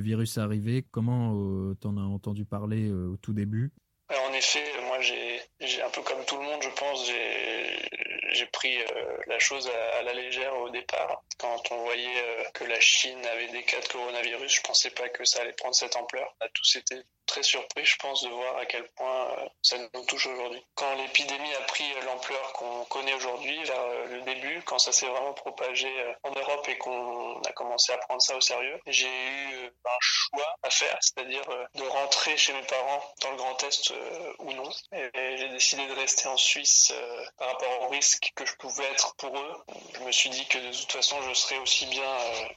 [0.00, 3.72] virus arriver Comment euh, t'en as entendu parler euh, au tout début?
[4.10, 8.78] En effet, moi, j'ai un peu comme tout le monde, je pense, j'ai pris
[9.26, 11.22] la chose à, la légère au départ.
[11.38, 15.24] Quand on voyait que la Chine avait des cas de coronavirus, je pensais pas que
[15.24, 16.34] ça allait prendre cette ampleur.
[16.40, 19.76] On a tous été très surpris, je pense, de voir à quel point euh, ça
[19.78, 20.62] nous touche aujourd'hui.
[20.74, 24.90] Quand l'épidémie a pris euh, l'ampleur qu'on connaît aujourd'hui, vers euh, le début, quand ça
[24.90, 25.88] s'est vraiment propagé
[26.24, 30.56] en Europe et qu'on a commencé à prendre ça au sérieux, j'ai eu un choix
[30.62, 31.44] à faire, c'est-à-dire
[31.74, 33.92] de rentrer chez mes parents dans le Grand Est
[34.38, 34.70] ou non.
[34.92, 36.92] J'ai décidé de rester en Suisse
[37.36, 39.56] par rapport au risque que je pouvais être pour eux.
[39.94, 42.10] Je me suis dit que de toute façon, je serais aussi bien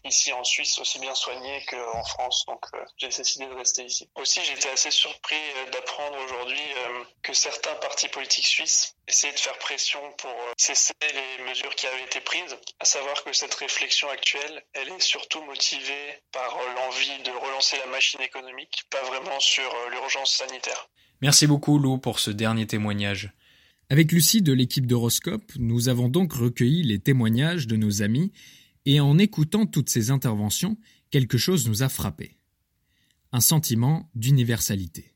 [0.03, 2.45] ici en Suisse, aussi bien soigné qu'en France.
[2.47, 2.65] Donc
[2.97, 4.09] j'ai décidé de rester ici.
[4.15, 9.39] Aussi, été assez surpris euh, d'apprendre aujourd'hui euh, que certains partis politiques suisses essayaient de
[9.39, 13.53] faire pression pour euh, cesser les mesures qui avaient été prises, à savoir que cette
[13.55, 19.39] réflexion actuelle, elle est surtout motivée par l'envie de relancer la machine économique, pas vraiment
[19.39, 20.87] sur l'urgence sanitaire.
[21.23, 23.31] Merci beaucoup Lou pour ce dernier témoignage.
[23.89, 28.33] Avec Lucie de l'équipe d'Horoscope, nous avons donc recueilli les témoignages de nos amis
[28.85, 30.77] et en écoutant toutes ces interventions,
[31.11, 32.35] quelque chose nous a frappé
[33.31, 35.13] un sentiment d'universalité.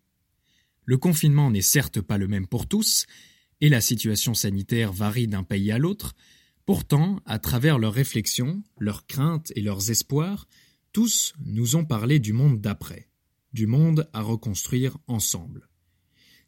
[0.86, 3.06] Le confinement n'est certes pas le même pour tous,
[3.60, 6.16] et la situation sanitaire varie d'un pays à l'autre,
[6.66, 10.48] pourtant, à travers leurs réflexions, leurs craintes et leurs espoirs,
[10.94, 13.10] tous nous ont parlé du monde d'après,
[13.52, 15.67] du monde à reconstruire ensemble.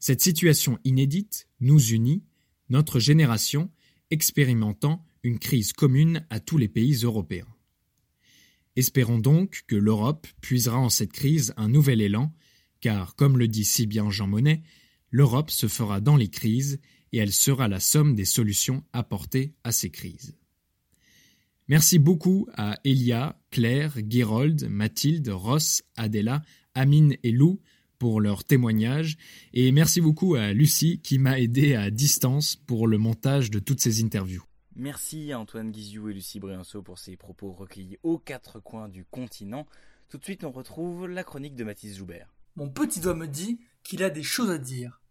[0.00, 2.24] Cette situation inédite nous unit,
[2.70, 3.70] notre génération
[4.10, 7.46] expérimentant une crise commune à tous les pays européens.
[8.76, 12.32] Espérons donc que l'Europe puisera en cette crise un nouvel élan,
[12.80, 14.62] car, comme le dit si bien Jean Monnet,
[15.10, 16.80] l'Europe se fera dans les crises
[17.12, 20.34] et elle sera la somme des solutions apportées à ces crises.
[21.68, 26.42] Merci beaucoup à Elia, Claire, Girold, Mathilde, Ross, Adela,
[26.74, 27.60] Amine et Lou
[28.00, 29.18] pour leurs témoignages
[29.52, 33.80] et merci beaucoup à Lucie qui m'a aidé à distance pour le montage de toutes
[33.80, 34.42] ces interviews.
[34.74, 39.04] Merci à Antoine Guizou et Lucie Brianceau pour ces propos recueillis aux quatre coins du
[39.04, 39.66] continent.
[40.08, 42.34] Tout de suite, on retrouve la chronique de Mathis Joubert.
[42.56, 45.02] Mon petit doigt me dit qu'il a des choses à dire.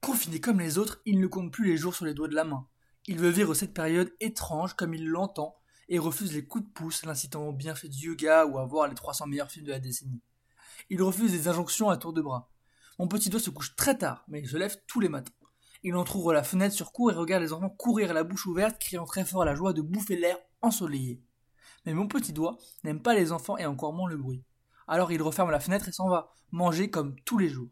[0.00, 2.44] Confiné comme les autres, il ne compte plus les jours sur les doigts de la
[2.44, 2.66] main.
[3.06, 5.54] Il veut vivre cette période étrange comme il l'entend
[5.90, 8.94] et refuse les coups de pouce l'incitant au bienfait du yoga ou à voir les
[8.94, 10.22] 300 meilleurs films de la décennie.
[10.90, 12.50] Il refuse des injonctions à tour de bras.
[12.98, 15.32] Mon petit doigt se couche très tard, mais il se lève tous les matins.
[15.82, 19.04] Il entr'ouvre la fenêtre sur cour et regarde les enfants courir la bouche ouverte, criant
[19.04, 21.22] très fort la joie de bouffer l'air ensoleillé.
[21.84, 24.44] Mais mon petit doigt n'aime pas les enfants et encore moins le bruit.
[24.88, 27.70] Alors il referme la fenêtre et s'en va, manger comme tous les jours.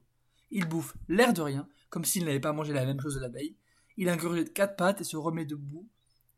[0.51, 3.29] Il bouffe l'air de rien, comme s'il n'avait pas mangé la même chose de la
[3.29, 3.57] veille.
[3.97, 5.89] Il ingurgite quatre pattes et se remet debout.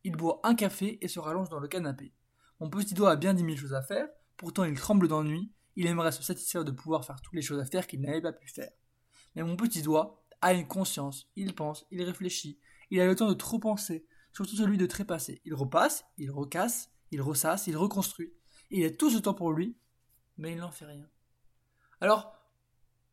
[0.05, 2.15] Il boit un café et se rallonge dans le canapé.
[2.61, 5.87] Mon petit doigt a bien dix mille choses à faire, pourtant il tremble d'ennui, il
[5.87, 8.49] aimerait se satisfaire de pouvoir faire toutes les choses à faire qu'il n'avait pas pu
[8.49, 8.73] faire.
[9.35, 12.59] Mais mon petit doigt a une conscience, il pense, il réfléchit,
[12.91, 15.41] il a le temps de trop penser, surtout celui de trépasser.
[15.45, 18.33] Il repasse, il recasse, il ressasse, il reconstruit.
[18.71, 19.77] il a tout ce temps pour lui,
[20.39, 21.09] mais il n'en fait rien.
[22.01, 22.33] Alors,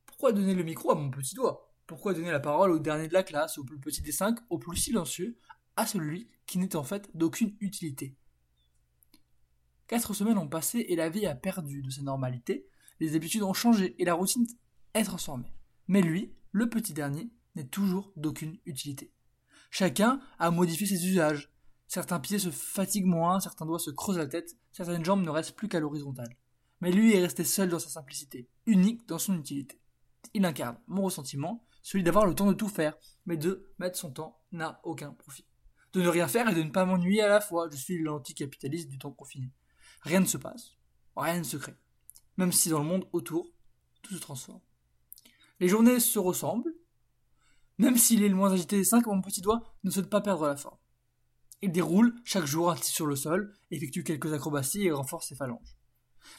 [0.05, 1.73] pourquoi donner le micro à mon petit doigt?
[1.85, 4.57] Pourquoi donner la parole au dernier de la classe, au plus petit des cinq, au
[4.57, 5.37] plus silencieux,
[5.75, 8.15] à celui qui n'est en fait d'aucune utilité?
[9.87, 12.67] Quatre semaines ont passé et la vie a perdu de sa normalité,
[12.99, 14.47] les habitudes ont changé et la routine
[14.93, 15.53] est transformée.
[15.87, 19.11] Mais lui, le petit dernier n'est toujours d'aucune utilité.
[19.69, 21.51] Chacun a modifié ses usages.
[21.87, 25.55] Certains pieds se fatiguent moins, certains doigts se creusent la tête, certaines jambes ne restent
[25.55, 26.37] plus qu'à l'horizontale.
[26.79, 29.79] Mais lui est resté seul dans sa simplicité, unique dans son utilité.
[30.33, 34.11] Il incarne mon ressentiment, celui d'avoir le temps de tout faire, mais de mettre son
[34.11, 35.45] temps n'a aucun profit.
[35.93, 38.89] De ne rien faire et de ne pas m'ennuyer à la fois, je suis l'anticapitaliste
[38.89, 39.51] du temps confiné.
[40.03, 40.77] Rien ne se passe,
[41.15, 41.75] rien ne se crée.
[42.37, 43.47] Même si dans le monde autour,
[44.01, 44.61] tout se transforme.
[45.59, 46.73] Les journées se ressemblent.
[47.77, 50.47] Même s'il est le moins agité des cinq, mon petit doigt ne souhaite pas perdre
[50.47, 50.77] la forme.
[51.61, 55.77] Il déroule chaque jour un sur le sol, effectue quelques acrobaties et renforce ses phalanges.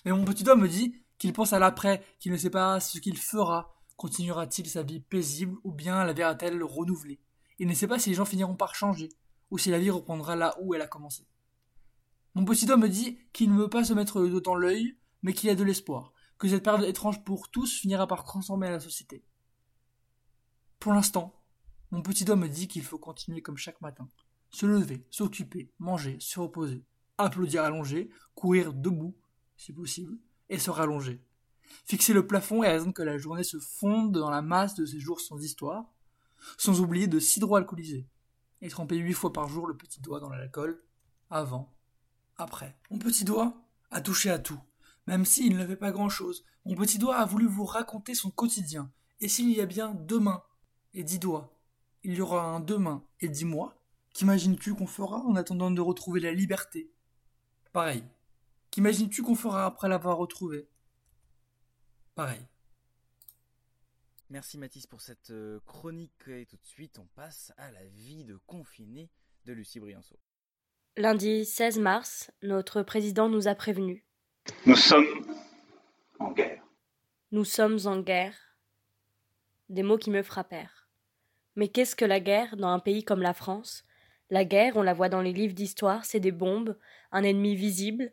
[0.04, 2.98] Mais mon petit doigt me dit qu'il pense à l'après, qu'il ne sait pas ce
[2.98, 3.74] qu'il fera.
[3.96, 7.20] Continuera-t-il sa vie paisible ou bien la verra-t-elle renouvelée?
[7.58, 9.08] Il ne sait pas si les gens finiront par changer
[9.50, 11.26] ou si la vie reprendra là où elle a commencé.
[12.34, 14.96] Mon petit doigt me dit qu'il ne veut pas se mettre le dos dans l'œil,
[15.22, 18.80] mais qu'il a de l'espoir, que cette période étrange pour tous finira par transformer la
[18.80, 19.24] société.
[20.80, 21.40] Pour l'instant,
[21.92, 24.08] mon petit doigt me dit qu'il faut continuer comme chaque matin.
[24.50, 26.84] Se lever, s'occuper, manger, se reposer,
[27.18, 29.16] applaudir allongé, courir debout,
[29.56, 30.18] si possible,
[30.48, 31.22] et se rallonger.
[31.86, 34.98] Fixer le plafond et attendre que la journée se fonde dans la masse de ces
[34.98, 35.84] jours sans histoire,
[36.58, 38.06] sans oublier de s'hydroalcooliser,
[38.60, 40.84] et tremper huit fois par jour le petit doigt dans l'alcool,
[41.30, 41.72] avant,
[42.36, 42.76] après.
[42.90, 43.54] Mon petit doigt
[43.90, 44.60] a touché à tout,
[45.06, 46.44] même s'il ne fait pas grand-chose.
[46.64, 48.92] Mon petit doigt a voulu vous raconter son quotidien.
[49.20, 50.42] Et s'il y a bien deux mains
[50.92, 51.54] et dix doigts
[52.04, 53.74] il y aura un demain, et dis-moi,
[54.12, 56.92] qu'imagines-tu qu'on fera en attendant de retrouver la liberté?
[57.72, 58.04] Pareil.
[58.70, 60.68] Qu'imagines-tu qu'on fera après l'avoir retrouvée?
[62.14, 62.46] Pareil.
[64.28, 68.24] Merci Mathis pour cette euh, chronique et tout de suite on passe à la vie
[68.24, 69.10] de confiné
[69.44, 70.18] de Lucie Brianceau.
[70.96, 74.04] Lundi 16 mars, notre président nous a prévenus.
[74.64, 75.26] Nous sommes
[76.20, 76.62] en guerre.
[77.32, 78.36] Nous sommes en guerre.
[79.68, 80.86] Des mots qui me frappèrent.
[81.56, 83.84] Mais qu'est-ce que la guerre dans un pays comme la France?
[84.30, 86.78] La guerre, on la voit dans les livres d'histoire, c'est des bombes,
[87.10, 88.12] un ennemi visible.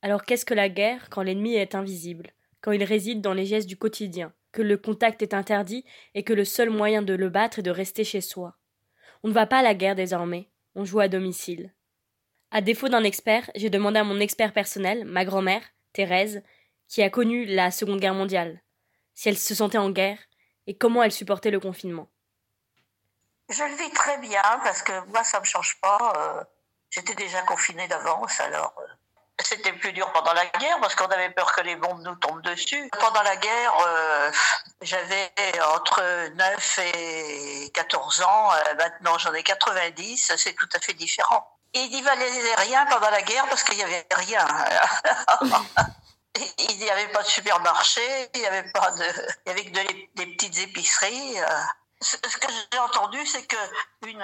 [0.00, 2.30] Alors qu'est-ce que la guerre quand l'ennemi est invisible,
[2.62, 6.32] quand il réside dans les gestes du quotidien que le contact est interdit et que
[6.32, 8.56] le seul moyen de le battre est de rester chez soi.
[9.22, 11.74] On ne va pas à la guerre désormais, on joue à domicile.
[12.54, 15.62] À défaut d'un expert, j'ai demandé à mon expert personnel, ma grand-mère,
[15.94, 16.42] Thérèse,
[16.86, 18.60] qui a connu la Seconde Guerre mondiale,
[19.14, 20.18] si elle se sentait en guerre
[20.66, 22.10] et comment elle supportait le confinement.
[23.48, 26.12] Je le vis très bien parce que moi ça me change pas.
[26.18, 26.44] Euh,
[26.90, 28.74] j'étais déjà confinée d'avance alors.
[28.80, 28.86] Euh,
[29.42, 32.42] c'était plus dur pendant la guerre parce qu'on avait peur que les bombes nous tombent
[32.42, 32.86] dessus.
[33.00, 34.30] Pendant la guerre, euh,
[34.82, 35.32] j'avais
[35.74, 38.50] entre 9 et 14 ans.
[38.76, 40.32] Maintenant, j'en ai 90.
[40.36, 41.48] C'est tout à fait différent.
[41.74, 44.46] Il n'y valait rien pendant la guerre parce qu'il n'y avait rien.
[46.58, 49.04] il n'y avait pas de supermarché, il n'y avait pas de,
[49.46, 51.40] il y avait que des petites épiceries.
[51.40, 51.46] Euh.
[52.00, 53.56] Ce que j'ai entendu, c'est que
[54.06, 54.22] une,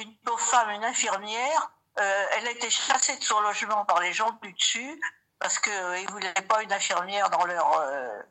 [0.00, 4.12] une pauvre femme, une infirmière, euh, elle a été chassée de son logement par les
[4.12, 5.00] gens du dessus
[5.38, 8.22] parce qu'ils euh, ne voulaient pas une infirmière dans leur, euh,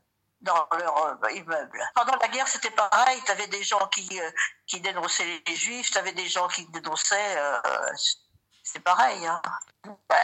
[0.41, 1.79] dans leur immeuble.
[1.95, 3.19] Pendant la guerre, c'était pareil.
[3.25, 4.19] Tu avais des gens qui,
[4.65, 7.37] qui dénonçaient les juifs, tu avais des gens qui dénonçaient.
[8.63, 9.25] c'est pareil.
[9.25, 9.41] Hein.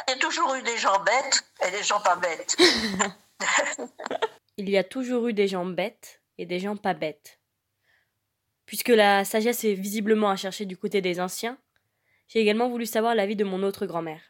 [0.07, 2.55] Il y a toujours eu des gens bêtes et des gens pas bêtes.
[4.57, 7.39] Il y a toujours eu des gens bêtes et des gens pas bêtes.
[8.65, 11.57] Puisque la sagesse est visiblement à chercher du côté des anciens,
[12.27, 14.21] j'ai également voulu savoir l'avis de mon autre grand-mère.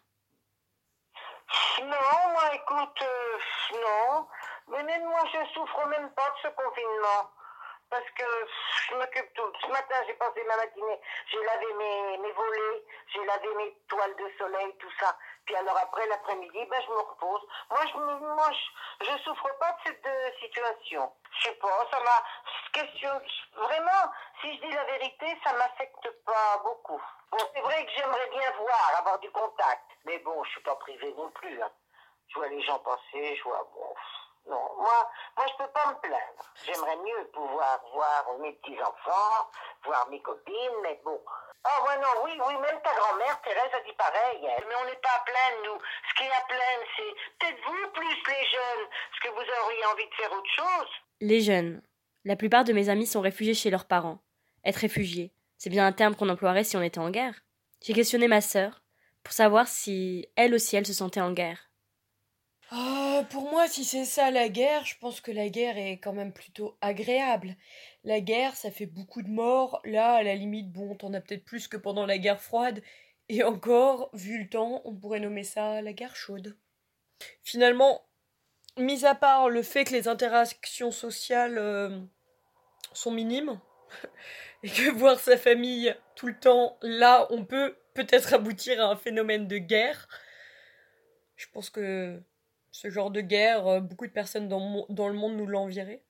[1.80, 3.38] Non, moi, écoute, euh,
[3.74, 4.28] non.
[4.68, 7.32] Mais même moi, je souffre même pas de ce confinement.
[7.90, 8.24] Parce que
[8.90, 9.54] je m'occupe tout.
[9.62, 14.16] Ce matin, j'ai passé ma matinée, j'ai lavé mes, mes volets, j'ai lavé mes toiles
[14.16, 15.16] de soleil, tout ça.
[15.46, 17.48] Puis alors après, l'après-midi, ben, je me repose.
[17.70, 21.14] Moi, je, moi, je, je souffre pas de cette euh, situation.
[21.32, 22.24] Je sais pas, ça m'a...
[22.74, 23.22] Question,
[23.54, 24.12] vraiment,
[24.42, 27.02] si je dis la vérité, ça m'affecte pas beaucoup.
[27.32, 29.86] Bon, c'est vrai que j'aimerais bien voir, avoir du contact.
[30.06, 31.62] Mais bon, je suis pas privé non plus.
[31.62, 31.72] Hein.
[32.30, 33.64] Je vois les gens passer, je vois...
[33.76, 33.94] Bon,
[34.48, 36.44] non, moi, moi je peux pas me plaindre.
[36.66, 39.50] J'aimerais mieux pouvoir voir mes petits-enfants,
[39.84, 41.20] voir mes copines, mais bon.
[41.64, 44.40] Ah ouais, non, oui, oui, même ta grand-mère, Thérèse, a dit pareil.
[44.42, 45.80] Mais on n'est pas à plaindre, nous.
[46.10, 49.86] Ce qui est à plaindre, c'est peut-être vous plus les jeunes, parce que vous auriez
[49.88, 50.90] envie de faire autre chose?
[51.22, 51.82] Les jeunes.
[52.24, 54.20] La plupart de mes amis sont réfugiés chez leurs parents.
[54.64, 57.36] Être réfugié, c'est bien un terme qu'on emploierait si on était en guerre.
[57.82, 58.82] J'ai questionné ma sœur
[59.24, 61.70] pour savoir si elle aussi elle se sentait en guerre.
[62.72, 66.14] Ah, pour moi, si c'est ça la guerre, je pense que la guerre est quand
[66.14, 67.56] même plutôt agréable.
[68.04, 69.82] La guerre, ça fait beaucoup de morts.
[69.86, 72.82] Là, à la limite, bon, t'en as peut-être plus que pendant la guerre froide.
[73.30, 76.58] Et encore, vu le temps, on pourrait nommer ça la guerre chaude.
[77.44, 78.04] Finalement,
[78.78, 82.00] mis à part le fait que les interactions sociales euh,
[82.94, 83.60] sont minimes,
[84.64, 88.96] et que voir sa famille tout le temps, là, on peut peut-être aboutir à un
[88.96, 90.08] phénomène de guerre.
[91.36, 92.22] Je pense que
[92.76, 96.04] ce genre de guerre, euh, beaucoup de personnes dans, le monde nous l'envieraient.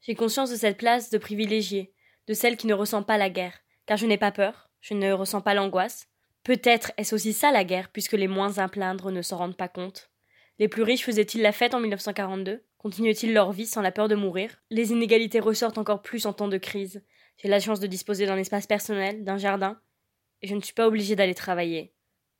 [0.00, 1.92] J'ai conscience de cette place de privilégiée,
[2.26, 5.12] de celle qui ne ressent pas la guerre, car je n'ai pas peur, je ne
[5.12, 6.08] ressens pas l'angoisse.
[6.42, 9.68] Peut-être est-ce aussi ça la guerre, puisque les moins à plaindre ne s'en rendent pas
[9.68, 10.10] compte.
[10.58, 14.16] Les plus riches faisaient-ils la fête en 1942 Continuaient-ils leur vie sans la peur de
[14.16, 14.60] mourir?
[14.70, 17.04] Les inégalités ressortent encore plus en temps de crise.
[17.36, 19.80] J'ai la chance de disposer d'un espace personnel, d'un jardin,
[20.42, 21.94] et je ne suis pas obligée d'aller travailler.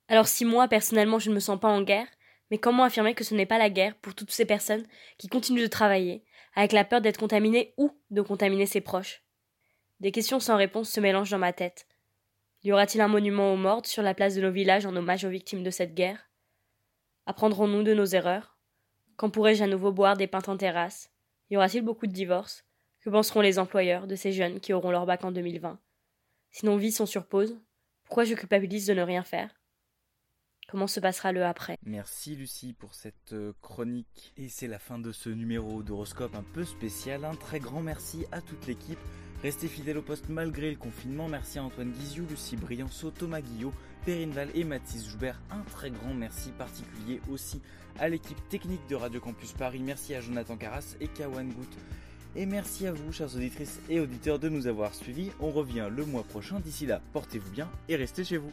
[0.09, 2.07] Alors si moi, personnellement, je ne me sens pas en guerre,
[2.51, 4.85] mais comment affirmer que ce n'est pas la guerre pour toutes ces personnes
[5.17, 6.23] qui continuent de travailler,
[6.55, 9.23] avec la peur d'être contaminées ou de contaminer ses proches?
[9.99, 11.87] Des questions sans réponse se mélangent dans ma tête.
[12.63, 15.29] Y aura-t-il un monument aux morts sur la place de nos villages en hommage aux
[15.29, 16.29] victimes de cette guerre?
[17.25, 18.57] Apprendrons-nous de nos erreurs?
[19.15, 21.11] Quand pourrai-je à nouveau boire des pintes en terrasse?
[21.49, 22.65] Y aura-t-il beaucoup de divorces?
[23.01, 25.79] Que penseront les employeurs de ces jeunes qui auront leur bac en 2020
[26.51, 27.59] Si nos vies sont sur pause,
[28.03, 29.58] pourquoi je culpabilise de ne rien faire?
[30.71, 31.77] Comment se passera le après.
[31.85, 34.33] Merci Lucie pour cette euh, chronique.
[34.37, 37.25] Et c'est la fin de ce numéro d'horoscope un peu spécial.
[37.25, 38.99] Un très grand merci à toute l'équipe.
[39.41, 41.27] Restez fidèles au poste malgré le confinement.
[41.27, 43.73] Merci à Antoine Guiziou, Lucie Brianceau, Thomas Guillot,
[44.05, 45.41] Perrine Val et Mathis Joubert.
[45.51, 47.61] Un très grand merci particulier aussi
[47.99, 49.81] à l'équipe technique de Radio Campus Paris.
[49.83, 51.69] Merci à Jonathan Carras et Kawan Gout.
[52.35, 55.31] Et merci à vous, chères auditrices et auditeurs, de nous avoir suivis.
[55.39, 56.59] On revient le mois prochain.
[56.59, 58.51] D'ici là, portez-vous bien et restez chez vous.